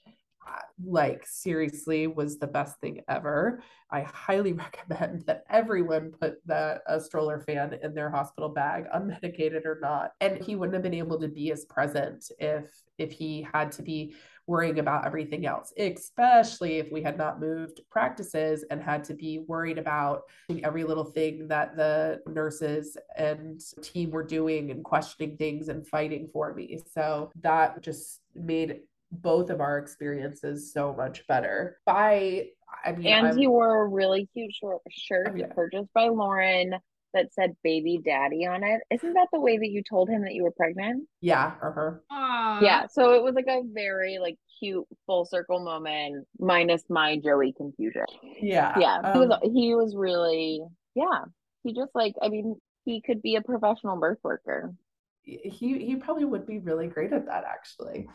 [0.85, 3.63] like seriously was the best thing ever
[3.95, 4.53] I highly
[4.89, 10.13] recommend that everyone put that a stroller fan in their hospital bag, unmedicated or not.
[10.21, 12.65] And he wouldn't have been able to be as present if
[12.99, 14.15] if he had to be
[14.47, 19.39] worrying about everything else, especially if we had not moved practices and had to be
[19.49, 20.23] worried about
[20.63, 26.29] every little thing that the nurses and team were doing and questioning things and fighting
[26.33, 26.79] for me.
[26.93, 28.81] So that just made
[29.23, 31.79] both of our experiences so much better.
[31.87, 32.49] By
[32.85, 35.47] I mean, and I'm- he wore a really cute short shirt Oh, yeah.
[35.47, 36.75] purchased by Lauren
[37.13, 38.81] that said baby daddy on it.
[38.91, 41.09] Isn't that the way that you told him that you were pregnant?
[41.21, 41.93] yeah, uh-huh.
[42.11, 42.61] Aww.
[42.61, 42.87] yeah.
[42.87, 48.07] So it was like a very like cute full circle moment minus my Joey confusion.
[48.41, 49.13] yeah, Yeah.
[49.13, 50.61] he was um, he was really
[50.97, 51.25] yeah.
[51.63, 54.75] He just like I mean, he could be a professional birth worker.
[55.23, 55.39] he
[55.87, 58.09] he probably would be really great at that actually.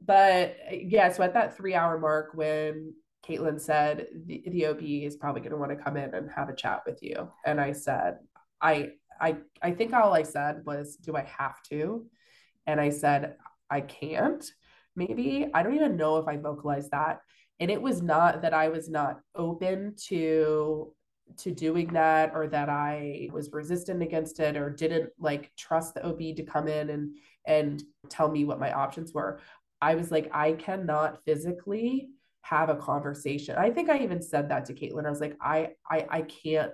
[0.00, 2.94] But yeah, so at that three hour mark when
[3.26, 6.48] Caitlin said the, the OB is probably going to want to come in and have
[6.48, 8.18] a chat with you, and I said,
[8.60, 12.06] I I I think all I said was, do I have to?
[12.66, 13.36] And I said,
[13.70, 14.44] I can't.
[14.96, 17.20] Maybe I don't even know if I vocalized that.
[17.60, 20.92] And it was not that I was not open to
[21.38, 26.04] to doing that or that I was resistant against it or didn't like trust the
[26.06, 29.40] OB to come in and and tell me what my options were.
[29.84, 32.08] I was like, I cannot physically
[32.40, 33.56] have a conversation.
[33.56, 35.04] I think I even said that to Caitlin.
[35.04, 36.72] I was like, I I I can't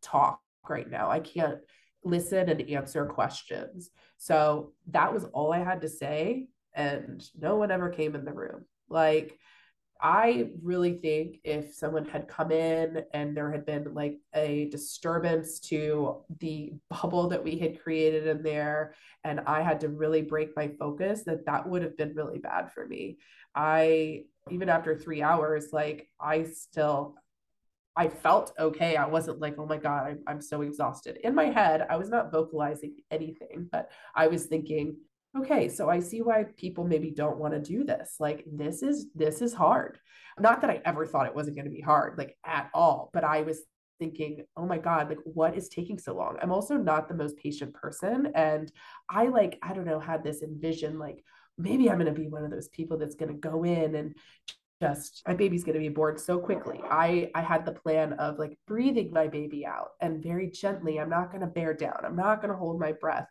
[0.00, 1.10] talk right now.
[1.10, 1.58] I can't
[2.04, 3.90] listen and answer questions.
[4.16, 6.46] So that was all I had to say.
[6.72, 8.64] And no one ever came in the room.
[8.88, 9.36] Like
[10.00, 15.58] I really think if someone had come in and there had been like a disturbance
[15.60, 20.54] to the bubble that we had created in there, and I had to really break
[20.56, 23.18] my focus, that that would have been really bad for me.
[23.54, 27.14] I, even after three hours, like I still,
[27.96, 28.96] I felt okay.
[28.96, 31.18] I wasn't like, oh my God, I'm, I'm so exhausted.
[31.24, 34.96] In my head, I was not vocalizing anything, but I was thinking,
[35.38, 39.06] okay so i see why people maybe don't want to do this like this is
[39.14, 39.98] this is hard.
[40.38, 43.24] Not that i ever thought it wasn't going to be hard like at all but
[43.24, 43.62] i was
[43.98, 46.36] thinking oh my god like what is taking so long?
[46.42, 48.70] I'm also not the most patient person and
[49.08, 51.24] i like i don't know had this envision like
[51.58, 54.14] maybe i'm going to be one of those people that's going to go in and
[54.82, 56.80] just my baby's going to be born so quickly.
[56.84, 61.08] I i had the plan of like breathing my baby out and very gently i'm
[61.08, 62.00] not going to bear down.
[62.04, 63.26] I'm not going to hold my breath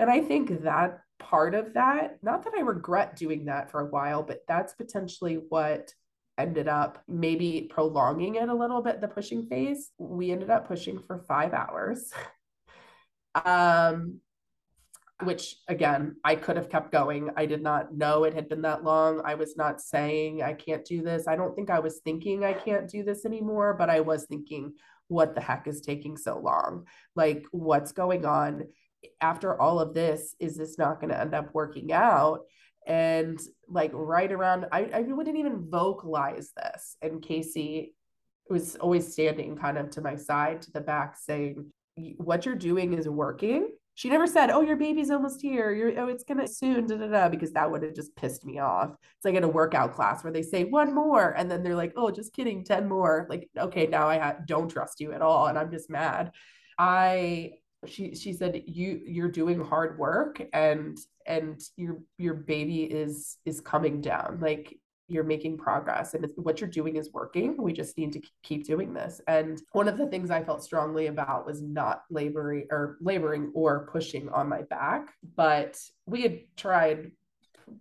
[0.00, 3.90] and I think that part of that, not that I regret doing that for a
[3.90, 5.92] while, but that's potentially what
[6.38, 9.90] ended up maybe prolonging it a little bit, the pushing phase.
[9.98, 12.10] We ended up pushing for five hours.
[13.44, 14.20] um,
[15.22, 17.28] which again, I could have kept going.
[17.36, 19.20] I did not know it had been that long.
[19.22, 21.28] I was not saying I can't do this.
[21.28, 24.72] I don't think I was thinking I can't do this anymore, but I was thinking,
[25.08, 26.86] what the heck is taking so long?
[27.14, 28.64] Like, what's going on?
[29.20, 32.40] After all of this, is this not going to end up working out?
[32.86, 36.96] And like right around, I, I wouldn't even vocalize this.
[37.02, 37.94] And Casey
[38.48, 41.72] was always standing kind of to my side, to the back, saying,
[42.16, 43.68] What you're doing is working.
[44.00, 45.72] She never said, "Oh, your baby's almost here.
[45.72, 48.58] You're oh, it's gonna soon." Da, da, da, because that would have just pissed me
[48.58, 48.92] off.
[48.92, 51.92] It's like in a workout class where they say one more, and then they're like,
[51.96, 55.48] "Oh, just kidding, ten more." Like, okay, now I ha- don't trust you at all,
[55.48, 56.32] and I'm just mad.
[56.78, 57.52] I
[57.86, 63.60] she she said you you're doing hard work and and your your baby is is
[63.60, 64.76] coming down like
[65.10, 67.56] you're making progress and what you're doing is working.
[67.60, 69.20] We just need to keep doing this.
[69.26, 73.88] And one of the things I felt strongly about was not laboring or laboring or
[73.90, 75.12] pushing on my back.
[75.36, 77.10] But we had tried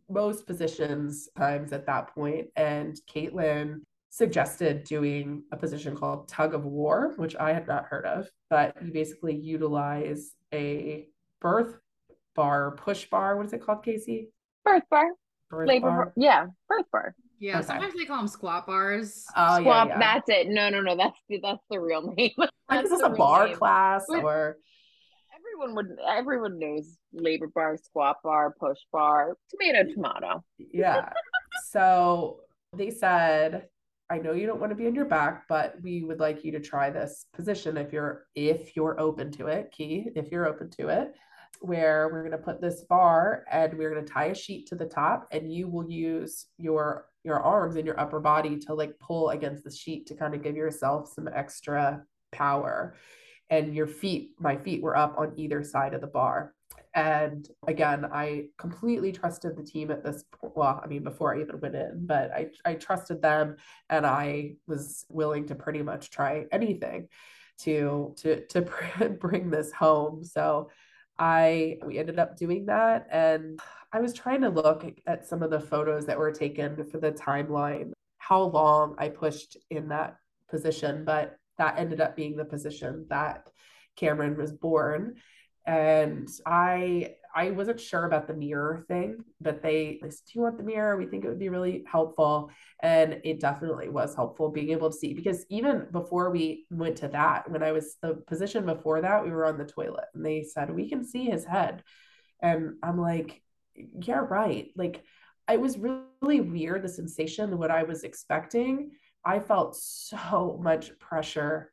[0.10, 6.66] most positions times at that point, and Caitlin suggested doing a position called tug of
[6.66, 8.28] war, which I had not heard of.
[8.50, 11.08] But you basically utilize a
[11.40, 11.80] birth
[12.36, 13.38] bar, push bar.
[13.38, 14.30] What is it called, Casey?
[14.66, 15.10] Birth bar
[15.50, 16.14] birth labor bar?
[16.16, 17.68] yeah birth bar yeah okay.
[17.68, 20.00] sometimes they call them squat bars oh squat yeah, yeah.
[20.00, 22.32] that's it no no no that's the that's the real name
[22.70, 23.56] that's is this a bar name.
[23.56, 24.58] class or
[25.36, 31.10] everyone would everyone knows labor bar squat bar push bar tomato tomato yeah
[31.72, 32.42] so
[32.76, 33.68] they said
[34.10, 36.52] I know you don't want to be on your back, but we would like you
[36.54, 39.72] to try this position if you're if you're open to it.
[39.72, 41.14] Key, if you're open to it
[41.62, 44.76] where we're going to put this bar and we're going to tie a sheet to
[44.76, 48.98] the top and you will use your your arms and your upper body to like
[49.00, 52.02] pull against the sheet to kind of give yourself some extra
[52.32, 52.96] power
[53.50, 56.54] and your feet my feet were up on either side of the bar
[56.96, 61.60] and again i completely trusted the team at this well i mean before i even
[61.60, 63.56] went in but i i trusted them
[63.90, 67.08] and i was willing to pretty much try anything
[67.60, 68.62] to to to
[69.20, 70.24] bring this home.
[70.24, 70.70] So
[71.18, 73.60] I we ended up doing that and
[73.92, 77.12] I was trying to look at some of the photos that were taken for the
[77.12, 80.18] timeline how long I pushed in that
[80.50, 83.50] position but that ended up being the position that
[83.98, 85.16] Cameron was born
[85.70, 90.42] and I I wasn't sure about the mirror thing, but they, they said, Do you
[90.42, 90.98] want the mirror?
[90.98, 92.50] We think it would be really helpful.
[92.82, 97.08] And it definitely was helpful being able to see because even before we went to
[97.10, 100.42] that, when I was the position before that, we were on the toilet and they
[100.42, 101.84] said, We can see his head.
[102.42, 103.44] And I'm like,
[103.76, 104.72] Yeah, right.
[104.76, 105.04] Like,
[105.52, 108.92] it was really weird the sensation, what I was expecting.
[109.24, 111.72] I felt so much pressure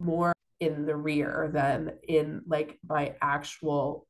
[0.00, 4.06] more in the rear than in like my actual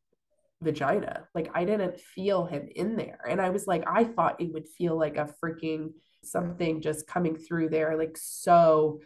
[0.60, 1.28] vagina.
[1.34, 3.20] Like I didn't feel him in there.
[3.28, 5.92] And I was like, I thought it would feel like a freaking
[6.24, 9.00] something just coming through there, like so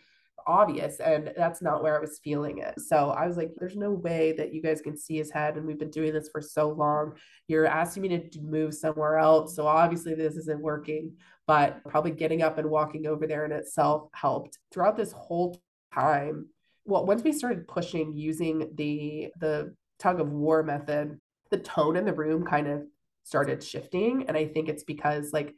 [0.47, 0.99] obvious.
[0.99, 2.81] And that's not where I was feeling it.
[2.81, 5.57] So I was like, there's no way that you guys can see his head.
[5.57, 7.15] And we've been doing this for so long.
[7.49, 9.55] You're asking me to move somewhere else.
[9.55, 11.13] So obviously this isn't working,
[11.47, 15.61] but probably getting up and walking over there in itself helped throughout this whole
[15.95, 16.47] time.
[16.85, 21.21] Well, once we started pushing using the the tug of war method,
[21.51, 22.83] the tone in the room kind of
[23.25, 24.25] started shifting.
[24.29, 25.55] And I think it's because like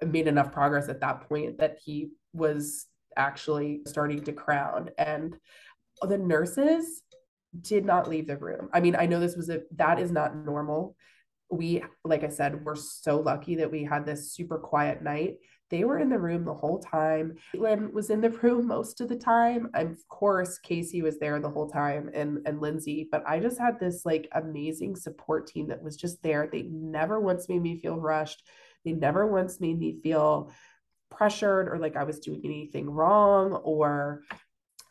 [0.00, 4.90] I made enough progress at that point that he was actually starting to crown.
[4.96, 5.36] And
[6.02, 7.02] the nurses
[7.60, 8.68] did not leave the room.
[8.72, 10.96] I mean, I know this was a that is not normal.
[11.50, 15.36] We, like I said, we're so lucky that we had this super quiet night
[15.70, 17.36] they were in the room the whole time.
[17.54, 19.70] Caitlin was in the room most of the time.
[19.74, 23.08] And of course, Casey was there the whole time and, and Lindsay.
[23.10, 26.48] But I just had this like amazing support team that was just there.
[26.50, 28.46] They never once made me feel rushed.
[28.84, 30.52] They never once made me feel
[31.10, 34.22] pressured or like I was doing anything wrong or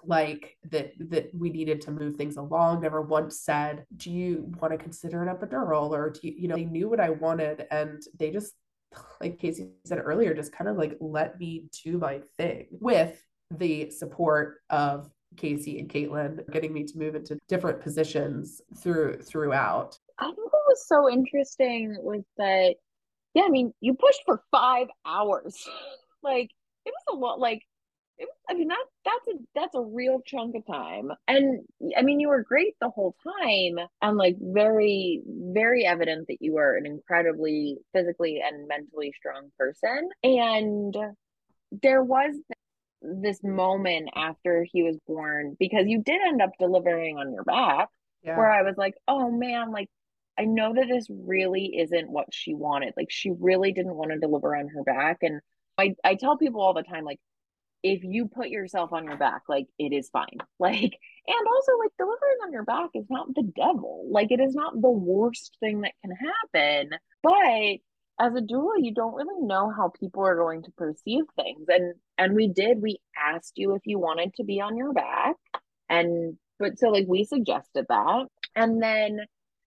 [0.03, 4.71] like that that we needed to move things along never once said do you want
[4.71, 8.03] to consider an epidural or do you you know they knew what i wanted and
[8.17, 8.53] they just
[9.21, 13.21] like Casey said earlier, just kind of like let me do my thing with
[13.51, 19.97] the support of Casey and Caitlin getting me to move into different positions through throughout.
[20.19, 22.75] I think what was so interesting was that
[23.33, 25.55] yeah, I mean, you pushed for five hours.
[26.23, 26.49] like
[26.85, 27.61] it was a lot like
[28.17, 31.11] it, I mean that that's a that's a real chunk of time.
[31.27, 31.61] And
[31.95, 36.53] I mean you were great the whole time and like very very evident that you
[36.53, 40.09] were an incredibly physically and mentally strong person.
[40.23, 40.95] And
[41.81, 42.35] there was
[43.01, 47.89] this moment after he was born because you did end up delivering on your back
[48.23, 48.35] yeah.
[48.35, 49.89] where I was like, "Oh man, like
[50.39, 52.93] I know that this really isn't what she wanted.
[52.97, 55.41] Like she really didn't want to deliver on her back and
[55.77, 57.19] I, I tell people all the time like
[57.93, 60.27] if you put yourself on your back, like it is fine.
[60.59, 64.07] Like, and also like delivering on your back is not the devil.
[64.09, 66.97] Like it is not the worst thing that can happen.
[67.21, 67.77] But
[68.19, 71.65] as a doula, you don't really know how people are going to perceive things.
[71.67, 75.35] And and we did, we asked you if you wanted to be on your back.
[75.89, 78.25] And but so like we suggested that.
[78.55, 79.19] And then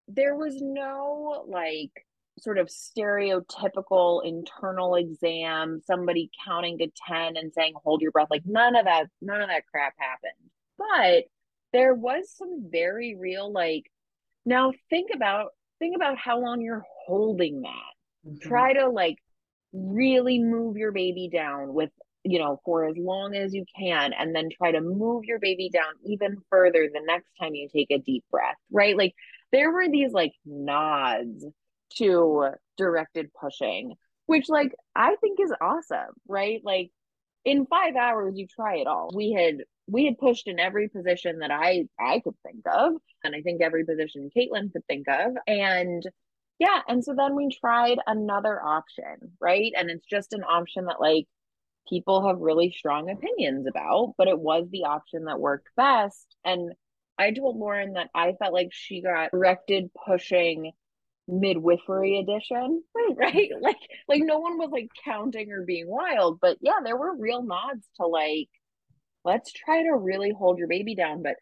[0.08, 1.92] there was no like
[2.39, 8.28] sort of stereotypical internal exam, somebody counting to 10 and saying, hold your breath.
[8.31, 10.33] Like none of that, none of that crap happened.
[10.78, 11.24] But
[11.72, 13.85] there was some very real like
[14.45, 18.28] now think about think about how long you're holding that.
[18.28, 18.49] Mm-hmm.
[18.49, 19.16] Try to like
[19.72, 21.91] really move your baby down with
[22.24, 25.70] you know for as long as you can and then try to move your baby
[25.72, 29.14] down even further the next time you take a deep breath right like
[29.53, 31.47] there were these like nods
[31.97, 33.95] to directed pushing
[34.26, 36.91] which like i think is awesome right like
[37.45, 41.38] in 5 hours you try it all we had we had pushed in every position
[41.41, 45.32] that i i could think of and i think every position caitlin could think of
[45.47, 46.03] and
[46.59, 51.01] yeah and so then we tried another option right and it's just an option that
[51.01, 51.26] like
[51.91, 56.36] people have really strong opinions about, but it was the option that worked best.
[56.45, 56.72] And
[57.18, 60.72] I told Lauren that I felt like she got directed pushing
[61.31, 62.83] midwifery edition
[63.16, 63.78] right like
[64.09, 67.87] like no one was like counting or being wild but yeah there were real nods
[67.97, 68.49] to like
[69.24, 71.37] let's try to really hold your baby down but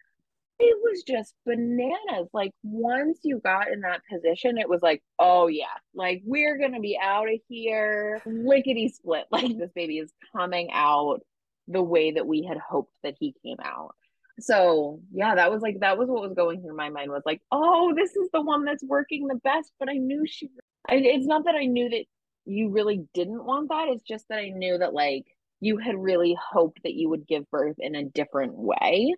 [0.59, 2.29] it was just bananas.
[2.33, 6.81] Like once you got in that position, it was like, oh yeah, like we're gonna
[6.81, 9.27] be out of here, lickety split.
[9.31, 11.21] Like this baby is coming out
[11.69, 13.95] the way that we had hoped that he came out.
[14.41, 17.41] So yeah, that was like that was what was going through my mind was like,
[17.51, 19.73] oh, this is the one that's working the best.
[19.79, 20.51] But I knew she.
[20.89, 22.05] I, it's not that I knew that
[22.45, 23.89] you really didn't want that.
[23.89, 25.27] It's just that I knew that like
[25.61, 29.15] you had really hoped that you would give birth in a different way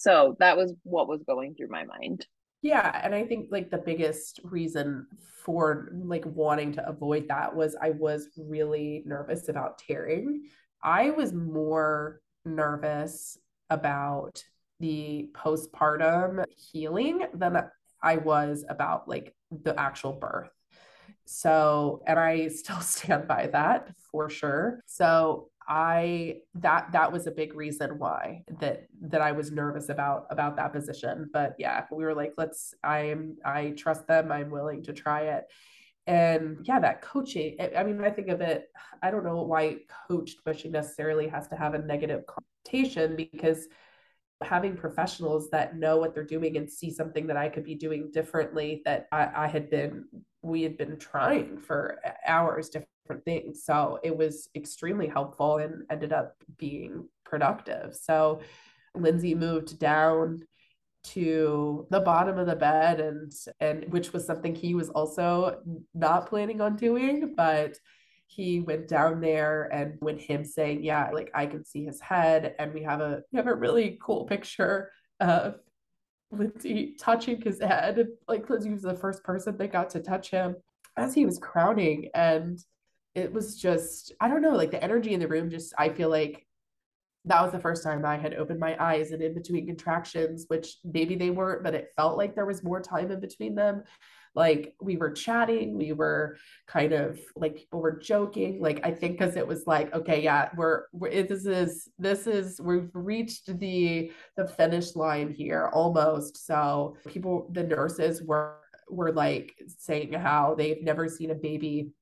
[0.00, 2.26] so that was what was going through my mind.
[2.62, 5.06] Yeah, and I think like the biggest reason
[5.44, 10.44] for like wanting to avoid that was I was really nervous about tearing.
[10.82, 13.36] I was more nervous
[13.68, 14.42] about
[14.80, 17.70] the postpartum healing than
[18.02, 20.50] I was about like the actual birth.
[21.26, 24.80] So, and I still stand by that for sure.
[24.86, 30.26] So, I that that was a big reason why that that I was nervous about
[30.30, 31.30] about that position.
[31.32, 34.32] But yeah, we were like, let's I'm I trust them.
[34.32, 35.44] I'm willing to try it.
[36.08, 38.68] And yeah, that coaching, I mean, I think of it,
[39.00, 39.76] I don't know why
[40.08, 43.68] coached pushing necessarily has to have a negative connotation because
[44.42, 48.10] having professionals that know what they're doing and see something that I could be doing
[48.12, 50.06] differently that I, I had been,
[50.42, 53.64] we had been trying for hours, different things.
[53.64, 57.94] So it was extremely helpful and ended up being productive.
[57.94, 58.40] So
[58.94, 60.42] Lindsay moved down
[61.02, 65.58] to the bottom of the bed and and which was something he was also
[65.94, 67.74] not planning on doing but
[68.30, 72.54] he went down there and when him saying yeah like i can see his head
[72.60, 75.56] and we have a we have a really cool picture of
[76.30, 78.06] lindsay touching his head.
[78.28, 80.54] Like lindsay was the first person that got to touch him
[80.96, 82.62] as he was crowning and
[83.16, 86.08] it was just i don't know like the energy in the room just i feel
[86.08, 86.46] like
[87.24, 90.76] that was the first time i had opened my eyes and in between contractions which
[90.84, 93.82] maybe they weren't but it felt like there was more time in between them
[94.34, 99.18] like we were chatting we were kind of like people were joking like i think
[99.18, 104.12] because it was like okay yeah we're, we're this is this is we've reached the
[104.36, 106.46] the finish line here almost.
[106.46, 108.56] So people the nurses were
[108.88, 111.92] were like saying how they've never seen a baby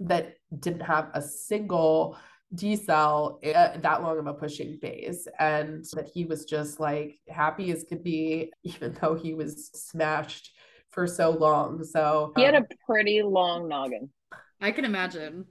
[0.00, 2.16] that didn't have a single
[2.54, 7.70] decel uh, that long of a pushing phase and that he was just like happy
[7.70, 10.52] as could be even though he was smashed
[10.92, 14.08] for so long so he had um, a pretty long noggin.
[14.60, 15.46] I can imagine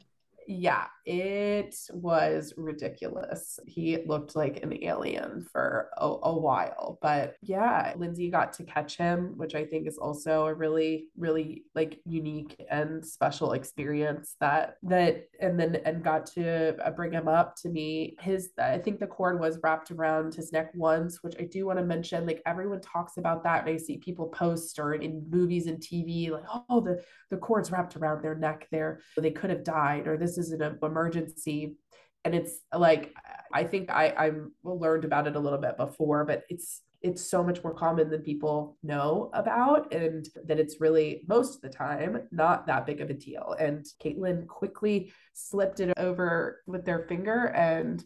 [0.48, 3.60] yeah, it was ridiculous.
[3.66, 7.00] He looked like an alien for a, a, while.
[7.02, 11.64] But yeah, Lindsay got to catch him, which I think is also a really, really
[11.74, 17.28] like unique and special experience that that and then and got to uh, bring him
[17.28, 18.16] up to me.
[18.20, 21.80] His I think the cord was wrapped around his neck once, which I do want
[21.80, 22.28] to mention.
[22.28, 26.30] Like everyone talks about that, and I see people post or in movies and TV,
[26.30, 29.02] like, oh, the the cord's wrapped around their neck there.
[29.18, 31.78] They could have died, or this is an emergency.
[32.24, 33.16] And it's like
[33.54, 34.32] i think i i
[34.64, 38.22] learned about it a little bit before but it's it's so much more common than
[38.22, 43.10] people know about and that it's really most of the time not that big of
[43.10, 43.56] a deal.
[43.60, 48.04] And caitlin quickly slipped it over with their finger and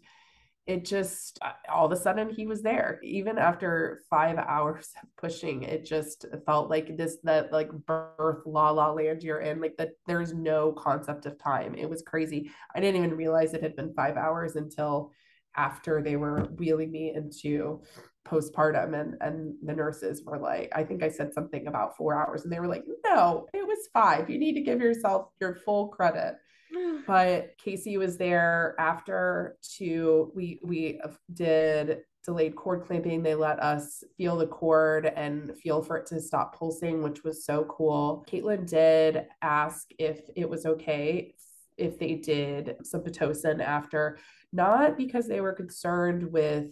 [0.67, 2.99] it just uh, all of a sudden he was there.
[3.03, 8.71] Even after five hours of pushing it just felt like this that like birth la
[8.71, 11.75] la land you're in like that there's no concept of time.
[11.75, 12.51] It was crazy.
[12.75, 15.11] I didn't even realize it had been five hours until
[15.57, 17.81] after they were wheeling me into
[18.27, 22.43] postpartum and and the nurses were like i think i said something about four hours
[22.43, 24.29] and they were like no it was five.
[24.29, 26.35] You need to give yourself your full credit
[27.07, 30.99] but Casey was there after to we we
[31.33, 33.21] did delayed cord clamping.
[33.21, 37.45] They let us feel the cord and feel for it to stop pulsing, which was
[37.45, 38.25] so cool.
[38.29, 41.33] Caitlin did ask if it was okay
[41.77, 44.17] if they did some Pitocin after,
[44.53, 46.67] not because they were concerned with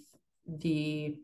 [0.48, 1.18] the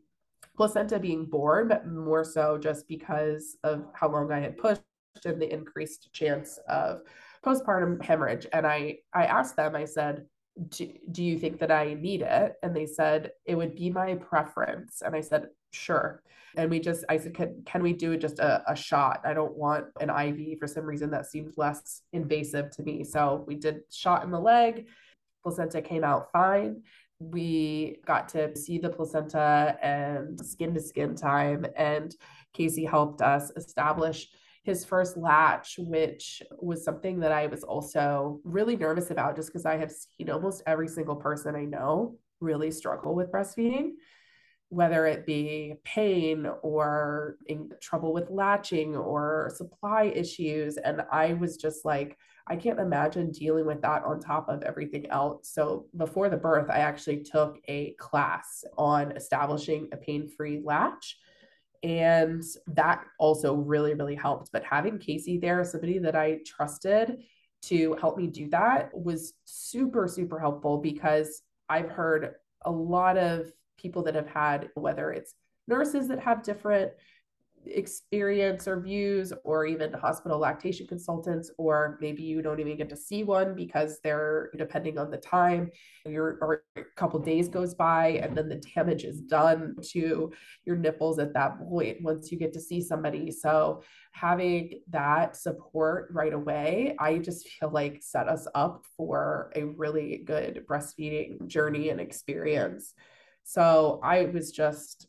[0.55, 4.82] placenta being born, but more so just because of how long I had pushed
[5.26, 7.01] and the increased chance of
[7.45, 8.47] postpartum hemorrhage.
[8.51, 10.25] And I I asked them, I said,
[10.67, 12.55] do, do you think that I need it?
[12.61, 15.01] And they said, it would be my preference.
[15.01, 16.21] And I said, sure.
[16.57, 19.21] And we just, I said, can, can we do just a, a shot?
[19.23, 23.03] I don't want an IV for some reason that seemed less invasive to me.
[23.03, 24.87] So we did shot in the leg.
[25.43, 26.81] Placenta came out fine.
[27.19, 31.65] We got to see the placenta and skin to skin time.
[31.75, 32.15] And
[32.53, 34.29] Casey helped us establish
[34.70, 39.65] his first latch, which was something that I was also really nervous about just because
[39.65, 43.93] I have seen almost every single person I know really struggle with breastfeeding,
[44.70, 50.78] whether it be pain or in trouble with latching or supply issues.
[50.78, 52.15] And I was just like,
[52.47, 55.49] I can't imagine dealing with that on top of everything else.
[55.51, 61.17] So before the birth, I actually took a class on establishing a pain free latch
[61.84, 64.51] and that also really, really helped.
[64.51, 67.23] But having Casey there, somebody that I trusted
[67.63, 73.51] to help me do that, was super, super helpful because I've heard a lot of
[73.77, 75.34] people that have had, whether it's
[75.67, 76.91] nurses that have different
[77.66, 82.95] experience or views or even hospital lactation consultants or maybe you don't even get to
[82.95, 85.70] see one because they're depending on the time.
[86.05, 90.32] Your or a couple days goes by and then the damage is done to
[90.66, 93.32] your nipples at that point once you get to see somebody.
[93.32, 99.64] So having that support right away i just feel like set us up for a
[99.64, 102.93] really good breastfeeding journey and experience.
[103.43, 105.09] So i was just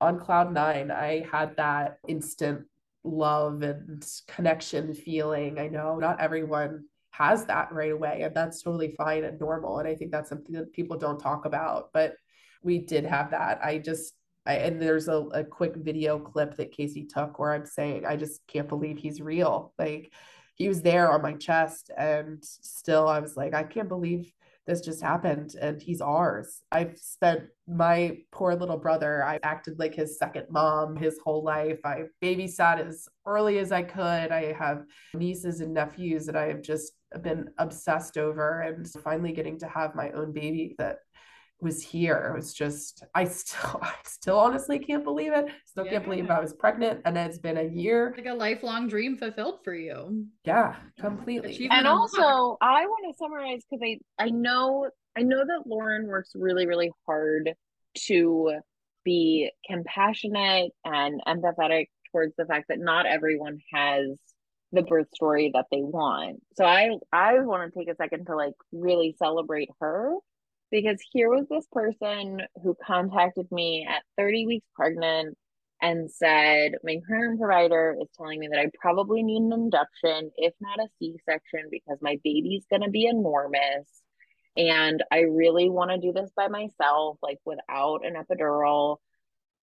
[0.00, 0.90] on cloud nine.
[0.90, 2.66] I had that instant
[3.04, 5.58] love and connection feeling.
[5.58, 9.78] I know not everyone has that right away, and that's totally fine and normal.
[9.78, 12.16] And I think that's something that people don't talk about, but
[12.62, 13.60] we did have that.
[13.64, 17.64] I just, I, and there's a, a quick video clip that Casey took where I'm
[17.64, 19.72] saying, I just can't believe he's real.
[19.78, 20.12] Like,
[20.56, 24.32] he was there on my chest, and still, I was like, I can't believe
[24.66, 26.62] this just happened and he's ours.
[26.72, 31.78] I've spent my poor little brother, I acted like his second mom his whole life.
[31.84, 34.32] I babysat as early as I could.
[34.32, 36.92] I have nieces and nephews that I have just
[37.22, 40.98] been obsessed over and finally getting to have my own baby that
[41.60, 42.30] was here.
[42.32, 45.46] It was just I still I still honestly can't believe it.
[45.64, 45.92] Still yeah.
[45.92, 48.14] can't believe I was pregnant and it's been a year.
[48.16, 50.26] Like a lifelong dream fulfilled for you.
[50.44, 51.68] Yeah, completely.
[51.70, 56.32] And also I want to summarize because I I know I know that Lauren works
[56.34, 57.52] really, really hard
[58.06, 58.58] to
[59.04, 64.08] be compassionate and empathetic towards the fact that not everyone has
[64.72, 66.42] the birth story that they want.
[66.54, 70.16] So I I want to take a second to like really celebrate her
[70.70, 75.36] because here was this person who contacted me at 30 weeks pregnant
[75.80, 80.54] and said, My current provider is telling me that I probably need an induction, if
[80.60, 83.86] not a C section, because my baby's going to be enormous.
[84.56, 88.96] And I really want to do this by myself, like without an epidural.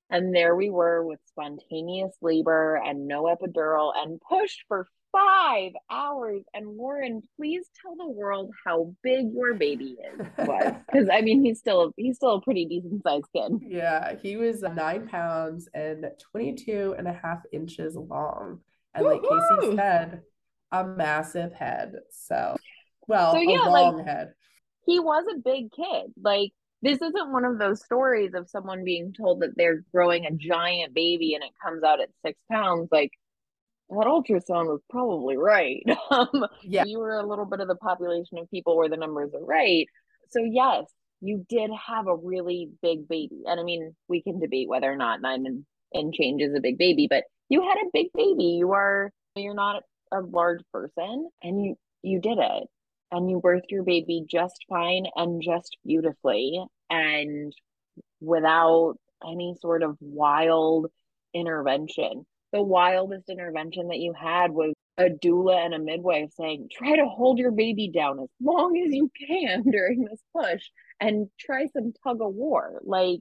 [0.10, 6.44] And there we were with spontaneous labor and no epidural and pushed for five hours.
[6.54, 10.74] And Lauren, please tell the world how big your baby is was.
[10.92, 13.60] Because I mean he's still he's still a pretty decent sized kid.
[13.62, 18.60] Yeah, he was nine pounds and 22 and a half inches long.
[18.94, 19.62] And like Woo-hoo!
[19.62, 20.22] Casey said,
[20.72, 21.94] a massive head.
[22.12, 22.58] So
[23.08, 24.34] well, so, yeah, a long like, head.
[24.86, 26.14] He was a big kid.
[26.22, 26.52] Like
[26.82, 30.94] this isn't one of those stories of someone being told that they're growing a giant
[30.94, 32.90] baby and it comes out at six pounds.
[32.92, 33.12] Like
[33.90, 35.84] that ultrasound was probably right.
[36.12, 36.84] Um, yeah.
[36.86, 39.88] You were a little bit of the population of people where the numbers are right.
[40.30, 40.86] So, yes,
[41.22, 43.44] you did have a really big baby.
[43.48, 46.62] And I mean, we can debate whether or not nine and, and change is a
[46.62, 48.58] big baby, but you had a big baby.
[48.60, 49.82] You are, you're not
[50.12, 52.68] a large person and you, you did it.
[53.12, 57.54] And you birthed your baby just fine and just beautifully and
[58.20, 60.88] without any sort of wild
[61.34, 66.96] intervention the wildest intervention that you had was a doula and a midwife saying, try
[66.96, 70.62] to hold your baby down as long as you can during this push
[71.02, 72.80] and try some tug of war.
[72.84, 73.20] Like,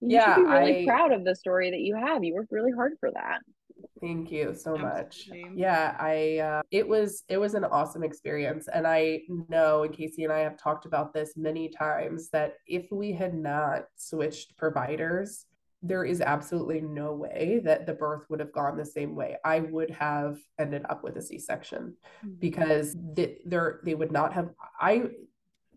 [0.00, 2.24] You Yeah, should be really I- proud of the story that you have.
[2.24, 3.40] You worked really hard for that.
[4.00, 5.28] Thank you so much.
[5.30, 5.60] Absolutely.
[5.62, 10.24] Yeah, I uh, it was it was an awesome experience and I know and Casey
[10.24, 15.46] and I have talked about this many times that if we had not switched providers,
[15.82, 19.36] there is absolutely no way that the birth would have gone the same way.
[19.44, 22.30] I would have ended up with a C-section hmm.
[22.38, 24.50] because the, they're, they would not have
[24.80, 25.04] I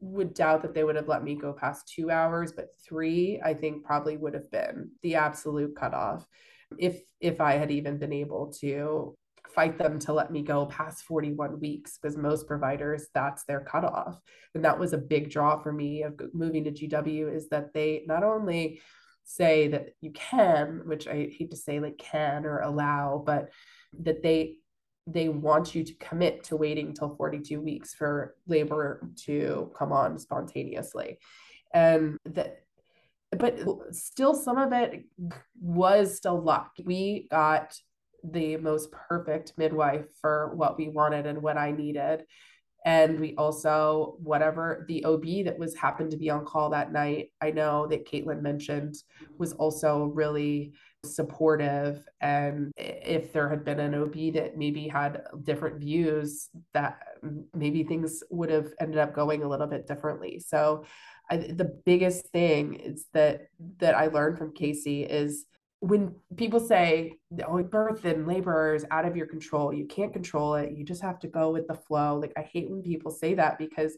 [0.04, 3.54] would doubt that they would have let me go past two hours, but three, I
[3.54, 6.28] think probably would have been the absolute cutoff.
[6.78, 9.16] If if I had even been able to
[9.56, 14.20] fight them to let me go past 41 weeks, because most providers that's their cutoff.
[14.56, 18.04] And that was a big draw for me of moving to GW is that they
[18.08, 18.82] not only
[19.24, 23.50] say that you can, which I hate to say like can or allow, but
[24.00, 24.58] that they
[25.06, 30.18] they want you to commit to waiting until 42 weeks for labor to come on
[30.18, 31.20] spontaneously.
[31.74, 32.60] And that
[33.32, 33.60] but
[33.92, 35.06] still some of it
[35.60, 36.72] was still luck.
[36.86, 37.76] We got
[38.24, 42.24] the most perfect midwife for what we wanted and what i needed
[42.86, 47.32] and we also whatever the ob that was happened to be on call that night
[47.42, 48.96] i know that caitlin mentioned
[49.38, 50.74] was also really
[51.06, 52.08] supportive.
[52.22, 57.00] And if there had been an ob that maybe had different views that
[57.54, 60.40] maybe things would have ended up going a little bit differently.
[60.40, 60.86] So
[61.30, 65.46] I, the biggest thing is that that i learned from casey is
[65.84, 67.12] when people say
[67.46, 69.74] oh birth and labor is out of your control.
[69.74, 70.72] You can't control it.
[70.72, 72.18] You just have to go with the flow.
[72.18, 73.98] Like i hate when people say that because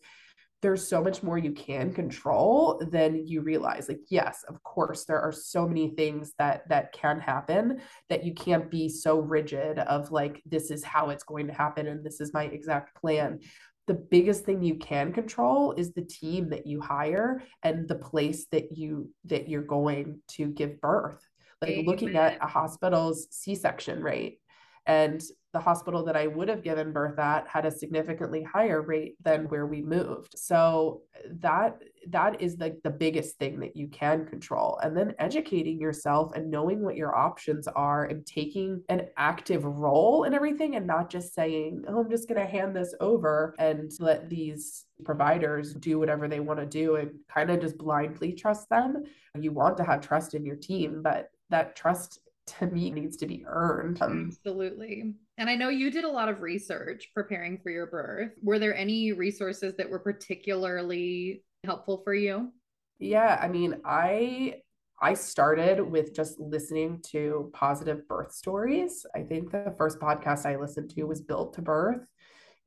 [0.63, 3.87] there's so much more you can control than you realize.
[3.87, 7.79] Like yes of course there are so many things that that can happen
[8.09, 11.85] that you can't be so rigid of like this is how it's going to happen
[11.85, 13.41] and this is my exact plan.
[13.85, 18.47] The biggest thing you can control is the team that you hire and the place
[18.51, 21.23] that you that you're going to give birth
[21.67, 24.39] like looking at a hospital's c-section rate
[24.87, 29.15] and the hospital that I would have given birth at had a significantly higher rate
[29.23, 30.37] than where we moved.
[30.37, 31.03] So
[31.39, 34.77] that that is like the, the biggest thing that you can control.
[34.83, 40.25] And then educating yourself and knowing what your options are and taking an active role
[40.25, 43.91] in everything and not just saying, "Oh, I'm just going to hand this over and
[43.99, 48.69] let these providers do whatever they want to do and kind of just blindly trust
[48.69, 49.03] them."
[49.39, 53.25] You want to have trust in your team, but that trust to me needs to
[53.25, 54.01] be earned.
[54.01, 55.13] Um, Absolutely.
[55.37, 58.31] And I know you did a lot of research preparing for your birth.
[58.41, 62.51] Were there any resources that were particularly helpful for you?
[62.99, 64.61] Yeah, I mean, I
[65.01, 69.05] I started with just listening to positive birth stories.
[69.13, 72.07] I think the first podcast I listened to was Built to Birth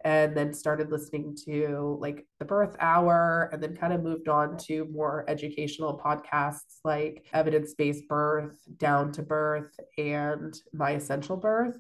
[0.05, 4.57] and then started listening to like the birth hour and then kind of moved on
[4.57, 11.79] to more educational podcasts like evidence-based birth down to birth and my essential birth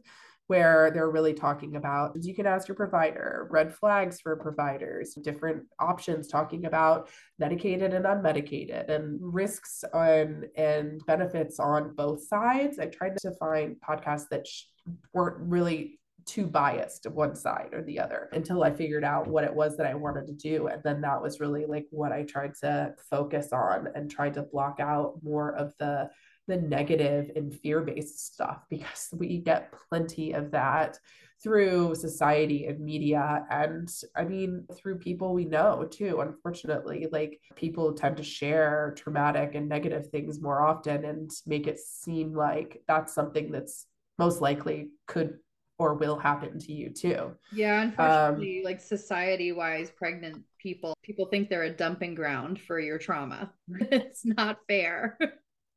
[0.49, 5.63] where they're really talking about you can ask your provider red flags for providers different
[5.79, 7.09] options talking about
[7.39, 12.79] medicated and unmedicated and risks on and benefits on both sides.
[12.79, 14.65] I tried to find podcasts that sh-
[15.13, 15.98] weren't really
[16.29, 19.77] too biased to one side or the other until I figured out what it was
[19.77, 20.69] that I wanted to do.
[20.69, 24.43] And then that was really like what I tried to focus on and tried to
[24.43, 26.11] block out more of the
[26.49, 30.99] the negative and fear-based stuff because we get plenty of that
[31.43, 37.93] through society and media and i mean through people we know too unfortunately like people
[37.93, 43.15] tend to share traumatic and negative things more often and make it seem like that's
[43.15, 43.87] something that's
[44.19, 45.39] most likely could
[45.79, 47.33] or will happen to you too.
[47.53, 52.79] Yeah, unfortunately, um, like society wise, pregnant people people think they're a dumping ground for
[52.81, 53.53] your trauma.
[53.69, 55.19] it's not fair.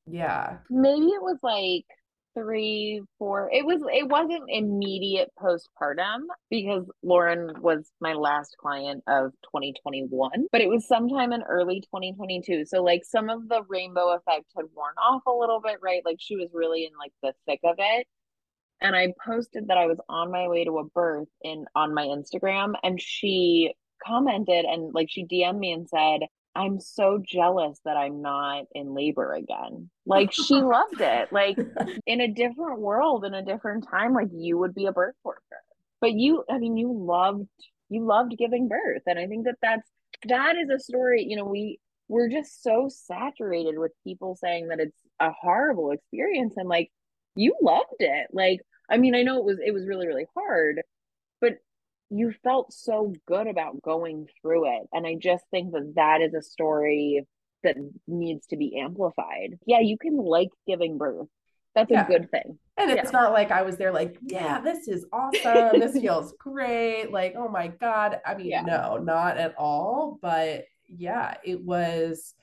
[0.07, 0.57] Yeah.
[0.69, 1.85] Maybe it was like
[2.33, 3.49] three, four.
[3.53, 10.61] It was it wasn't immediate postpartum because Lauren was my last client of 2021, but
[10.61, 12.65] it was sometime in early 2022.
[12.65, 16.01] So like some of the rainbow effect had worn off a little bit, right?
[16.03, 18.07] Like she was really in like the thick of it
[18.81, 22.05] and I posted that I was on my way to a birth in on my
[22.05, 23.73] Instagram and she
[24.05, 26.21] commented and like she DM'd me and said,
[26.55, 29.89] I'm so jealous that I'm not in labor again.
[30.05, 31.31] Like she loved it.
[31.31, 31.57] Like
[32.05, 35.41] in a different world, in a different time, like you would be a birth worker.
[36.01, 37.47] But you, I mean, you loved
[37.89, 39.87] you loved giving birth, and I think that that's
[40.27, 41.25] that is a story.
[41.27, 46.55] You know, we we're just so saturated with people saying that it's a horrible experience,
[46.57, 46.89] and like
[47.35, 48.27] you loved it.
[48.33, 48.61] Like
[48.91, 50.81] I mean, I know it was it was really really hard,
[51.39, 51.53] but
[52.09, 56.33] you felt so good about going through it, and I just think that that is
[56.33, 57.25] a story
[57.63, 57.77] that
[58.07, 59.57] needs to be amplified.
[59.65, 61.27] Yeah, you can like giving birth.
[61.73, 62.03] That's Yeah.
[62.03, 62.59] a good thing.
[62.75, 65.79] And it's not like I was there like, yeah, this is awesome.
[65.79, 67.11] This feels great.
[67.11, 68.19] Like, oh my God.
[68.25, 68.63] I mean, Yeah.
[68.63, 70.17] no, not at all.
[70.21, 72.33] But yeah, it was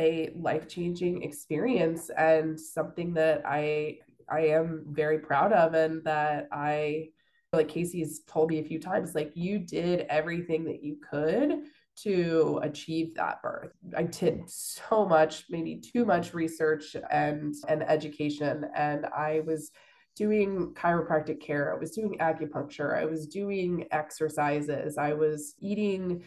[0.00, 7.08] a life-changing experience and something that I I am very proud of and that I
[7.52, 11.64] like Casey's told me a few times, like you did everything that you could
[11.96, 13.70] to achieve that birth.
[13.96, 19.70] I did so much, maybe too much research and and education and I was
[20.16, 26.24] doing chiropractic care, I was doing acupuncture, I was doing exercises, I was eating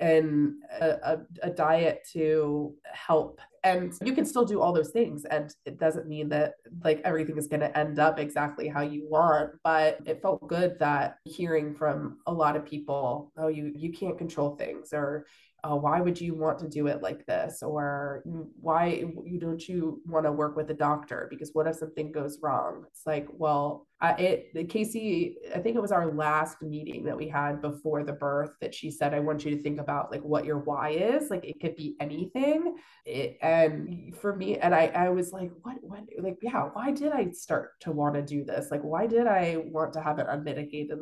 [0.00, 3.40] and a, a, diet to help.
[3.64, 7.38] And you can still do all those things and it doesn't mean that like everything
[7.38, 11.72] is going to end up exactly how you want but it felt good that hearing
[11.72, 15.26] from a lot of people oh you you can't control things or
[15.64, 17.62] oh, why would you want to do it like this?
[17.62, 21.26] or mm, why you don't you want to work with a doctor?
[21.30, 22.84] Because what if something goes wrong?
[22.90, 27.28] It's like well I, it casey i think it was our last meeting that we
[27.28, 30.44] had before the birth that she said i want you to think about like what
[30.44, 31.30] your why is.
[31.30, 32.76] Like it could be anything.
[33.04, 37.12] It, and for me and i i was like what what like yeah why did
[37.12, 38.70] i start to want to do this?
[38.70, 40.98] Like why did i want to have an unmedicated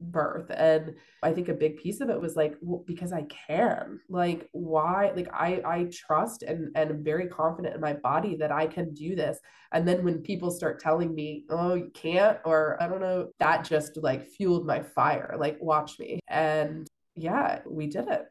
[0.00, 3.98] birth and i think a big piece of it was like well, because i can
[4.08, 8.52] like why like i i trust and and am very confident in my body that
[8.52, 9.38] i can do this
[9.72, 13.64] and then when people start telling me oh you can't or i don't know that
[13.64, 16.86] just like fueled my fire like watch me and
[17.16, 18.26] yeah we did it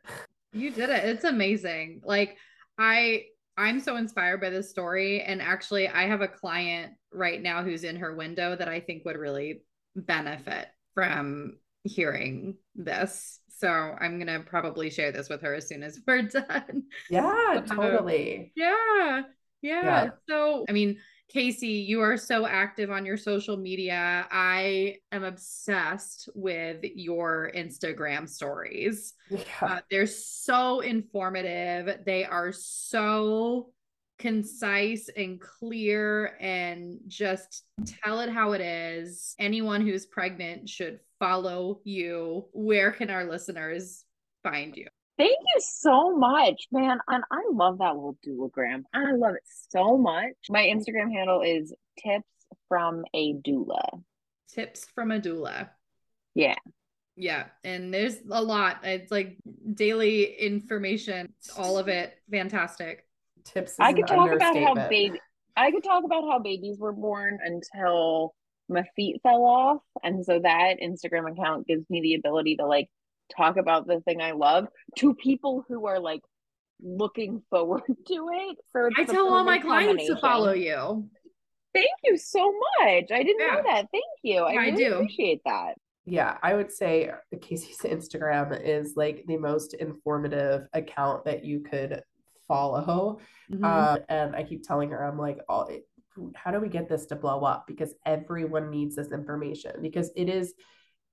[0.54, 1.04] You did it.
[1.06, 2.02] It's amazing.
[2.04, 2.38] Like
[2.80, 3.26] I
[3.58, 7.84] I'm so inspired by this story and actually I have a client right now who's
[7.84, 9.62] in her window that I think would really
[9.96, 13.40] benefit from hearing this.
[13.60, 16.86] So I'm going to probably share this with her as soon as we're done.
[17.08, 19.22] yeah Uh, totally Yeah.
[19.62, 19.84] Yeah.
[19.84, 20.10] Yeah.
[20.28, 20.98] So, I mean,
[21.30, 24.26] Casey, you are so active on your social media.
[24.32, 29.14] I am obsessed with your Instagram stories.
[29.30, 32.00] yeah Uh, they're so informative.
[32.08, 33.70] They are so
[34.18, 37.64] concise and clear and just
[38.04, 39.36] tell it how it is.
[39.40, 42.48] Anyone who's pregnant should follow you.
[42.54, 44.04] Where can our listeners
[44.44, 44.88] find you?
[45.18, 47.00] Thank you so much, man.
[47.08, 48.84] And I love that little doulagram.
[48.94, 50.34] I love it so much.
[50.50, 52.28] My Instagram handle is tips
[52.68, 54.04] from a doula.
[54.54, 55.70] Tips from a doula.
[56.36, 56.56] Yeah.
[57.20, 58.82] Yeah, and there's a lot.
[58.84, 59.38] It's like
[59.74, 63.07] daily information, all of it fantastic.
[63.48, 65.20] Tips I could talk about how baby
[65.56, 68.36] I could talk about how babies were born until
[68.70, 69.82] my feet fell off.
[70.04, 72.88] And so that Instagram account gives me the ability to like
[73.36, 74.68] talk about the thing I love
[75.00, 76.22] to people who are like
[76.82, 78.58] looking forward to it.
[78.72, 81.10] So I tell all my clients to follow you.
[81.74, 83.06] Thank you so much.
[83.12, 83.54] I didn't Yeah.
[83.56, 83.86] know that.
[83.92, 84.42] Thank you.
[84.42, 84.94] I Yeah, I do.
[84.96, 85.74] appreciate that.
[86.06, 92.02] yeah, I would say Casey's Instagram is like the most informative account that you could
[92.48, 93.20] follow.
[93.52, 93.64] Mhm.
[93.64, 95.70] Uh, and I keep telling her, I'm like, oh,
[96.36, 97.66] how do we get this to blow up?
[97.68, 99.82] Because everyone needs this information.
[99.82, 100.54] Because it is,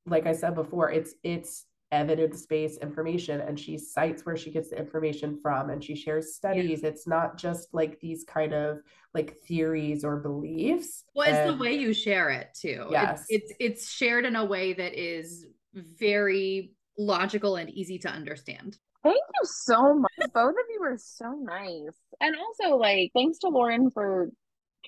[0.06, 4.78] like I said before, it's it's evidence-based information, and she cites where she gets the
[4.78, 6.82] information from, and she shares studies.
[6.82, 8.78] It's not just like these kind of
[9.12, 11.04] like theories or beliefs.
[11.14, 12.88] Well, it's the way you share it too.
[12.90, 13.26] Yes.
[13.28, 18.78] It's, it's it's shared in a way that is very logical and easy to understand.
[19.04, 20.10] Thank you so much.
[20.32, 21.94] Both of you are so nice.
[22.20, 24.30] And also, like, thanks to Lauren for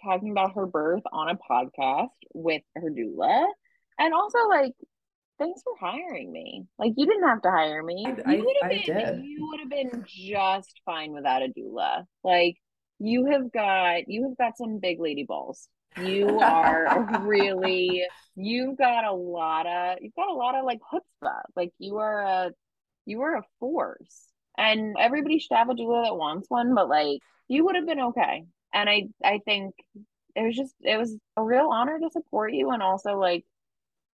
[0.03, 3.47] talking about her birth on a podcast with her doula.
[3.99, 4.73] And also, like,
[5.39, 6.65] thanks for hiring me.
[6.79, 8.07] Like, you didn't have to hire me.
[8.07, 9.25] I- you would have been, did.
[9.25, 12.05] you would have been just fine without a doula.
[12.25, 12.57] Like,
[12.99, 15.69] you have got, you have got some big lady balls.
[16.03, 18.03] You are really,
[18.35, 21.43] you've got a lot of, you've got a lot of like chutzpah.
[21.55, 22.51] Like, you are a,
[23.07, 24.29] you were a force.
[24.59, 28.01] And everybody should have a doula that wants one, but like you would have been
[28.01, 28.45] okay.
[28.73, 29.75] And I I think
[30.35, 33.45] it was just it was a real honor to support you and also like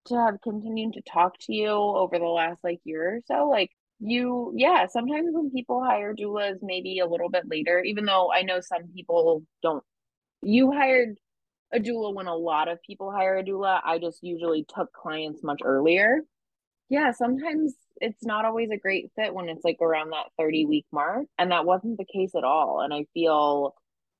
[0.06, 3.48] to have continued to talk to you over the last like year or so.
[3.48, 3.70] Like
[4.00, 8.42] you yeah, sometimes when people hire doulas maybe a little bit later, even though I
[8.42, 9.84] know some people don't
[10.42, 11.16] you hired
[11.72, 13.80] a doula when a lot of people hire a doula.
[13.84, 16.22] I just usually took clients much earlier
[16.88, 20.86] yeah, sometimes it's not always a great fit when it's like around that 30 week
[20.92, 21.26] mark.
[21.38, 22.80] And that wasn't the case at all.
[22.82, 23.74] And I feel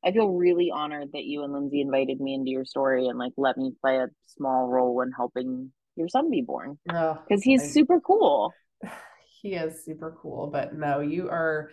[0.05, 3.33] I feel really honored that you and Lindsay invited me into your story and like
[3.37, 6.79] let me play a small role in helping your son be born.
[6.91, 8.53] Oh, Because he's I- super cool.
[9.43, 11.71] he is super cool but no you are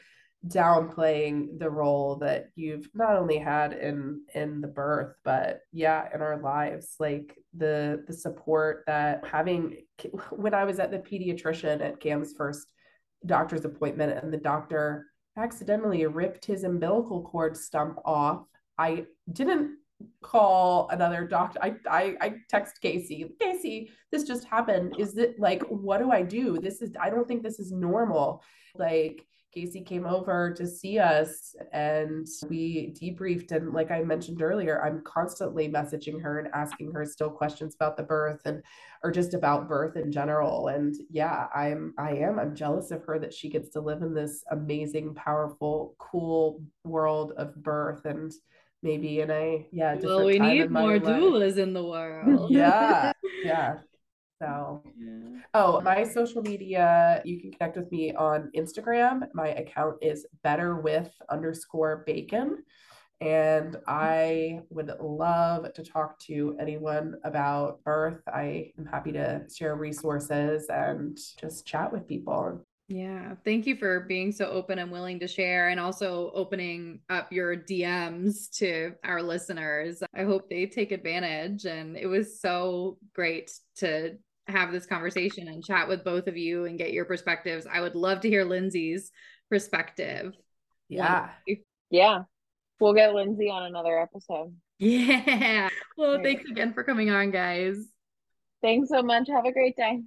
[0.48, 6.22] downplaying the role that you've not only had in in the birth but yeah in
[6.22, 9.76] our lives like the the support that having
[10.32, 12.72] when i was at the pediatrician at cam's first
[13.26, 18.46] doctor's appointment and the doctor accidentally ripped his umbilical cord stump off
[18.78, 19.76] i didn't
[20.22, 24.96] call another doctor I, I i text casey casey this just happened.
[24.98, 26.60] Is it like what do i do?
[26.60, 28.44] This is i don't think this is normal.
[28.76, 33.52] Like Casey came over to see us and we debriefed.
[33.52, 37.98] And like I mentioned earlier, I'm constantly messaging her and asking her still questions about
[37.98, 38.62] the birth and
[39.04, 40.68] or just about birth in general.
[40.68, 44.14] And yeah, I'm I am I'm jealous of her that she gets to live in
[44.14, 48.32] this amazing, powerful, cool world of birth and
[48.82, 53.12] maybe in a yeah well we need more doulas in the world yeah
[53.44, 53.80] yeah
[54.42, 55.42] so, yeah.
[55.54, 59.28] oh, my social media, you can connect with me on Instagram.
[59.34, 62.64] My account is better with underscore bacon.
[63.22, 68.22] And I would love to talk to anyone about birth.
[68.28, 72.66] I am happy to share resources and just chat with people.
[72.88, 73.36] Yeah.
[73.46, 77.56] Thank you for being so open and willing to share and also opening up your
[77.56, 80.02] DMs to our listeners.
[80.16, 81.66] I hope they take advantage.
[81.66, 84.18] And it was so great to
[84.50, 87.68] have this conversation and chat with both of you and get your perspectives.
[87.72, 89.12] I would love to hear Lindsay's
[89.50, 90.34] perspective.
[90.88, 91.30] Yeah.
[91.90, 92.24] Yeah.
[92.80, 94.56] We'll get Lindsay on another episode.
[94.78, 95.70] Yeah.
[95.98, 97.78] Well, thanks again for coming on, guys.
[98.62, 99.28] Thanks so much.
[99.30, 100.02] Have a great day.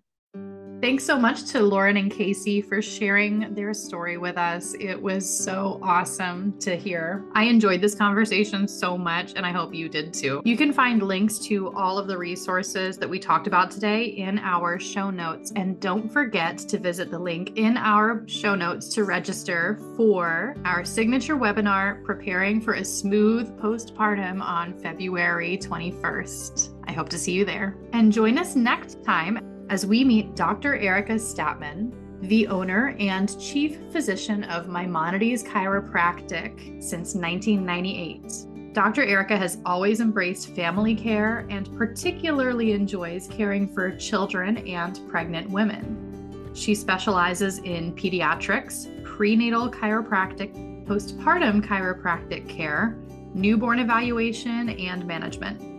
[0.83, 4.74] Thanks so much to Lauren and Casey for sharing their story with us.
[4.80, 7.24] It was so awesome to hear.
[7.37, 10.43] I enjoyed this conversation so much, and I hope you did too.
[10.45, 14.41] You can find links to all of the resources that we talked about today in
[14.41, 15.53] our show notes.
[15.55, 20.85] And don't forget to visit the link in our show notes to register for our
[20.85, 26.70] signature webinar, Preparing for a Smooth Postpartum on February 21st.
[26.89, 27.76] I hope to see you there.
[27.93, 30.77] And join us next time as we meet Dr.
[30.77, 31.93] Erica Statman,
[32.29, 38.73] the owner and chief physician of Maimonides Chiropractic since 1998.
[38.73, 39.03] Dr.
[39.03, 46.51] Erica has always embraced family care and particularly enjoys caring for children and pregnant women.
[46.55, 52.97] She specializes in pediatrics, prenatal chiropractic, postpartum chiropractic care,
[53.35, 55.72] newborn evaluation, and management.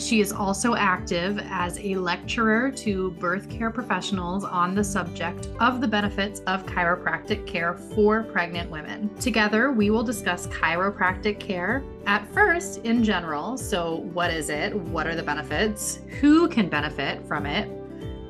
[0.00, 5.82] She is also active as a lecturer to birth care professionals on the subject of
[5.82, 9.14] the benefits of chiropractic care for pregnant women.
[9.20, 13.58] Together, we will discuss chiropractic care at first in general.
[13.58, 14.74] So, what is it?
[14.74, 16.00] What are the benefits?
[16.20, 17.68] Who can benefit from it?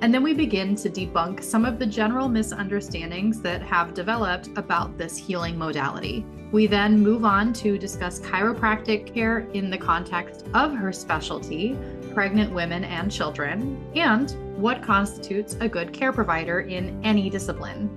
[0.03, 4.99] And then we begin to debunk some of the general misunderstandings that have developed about
[4.99, 6.27] this healing modality.
[6.53, 11.79] We then move on to discuss chiropractic care in the context of her specialty,
[12.13, 14.31] pregnant women and children, and
[14.61, 17.89] what constitutes a good care provider in any discipline.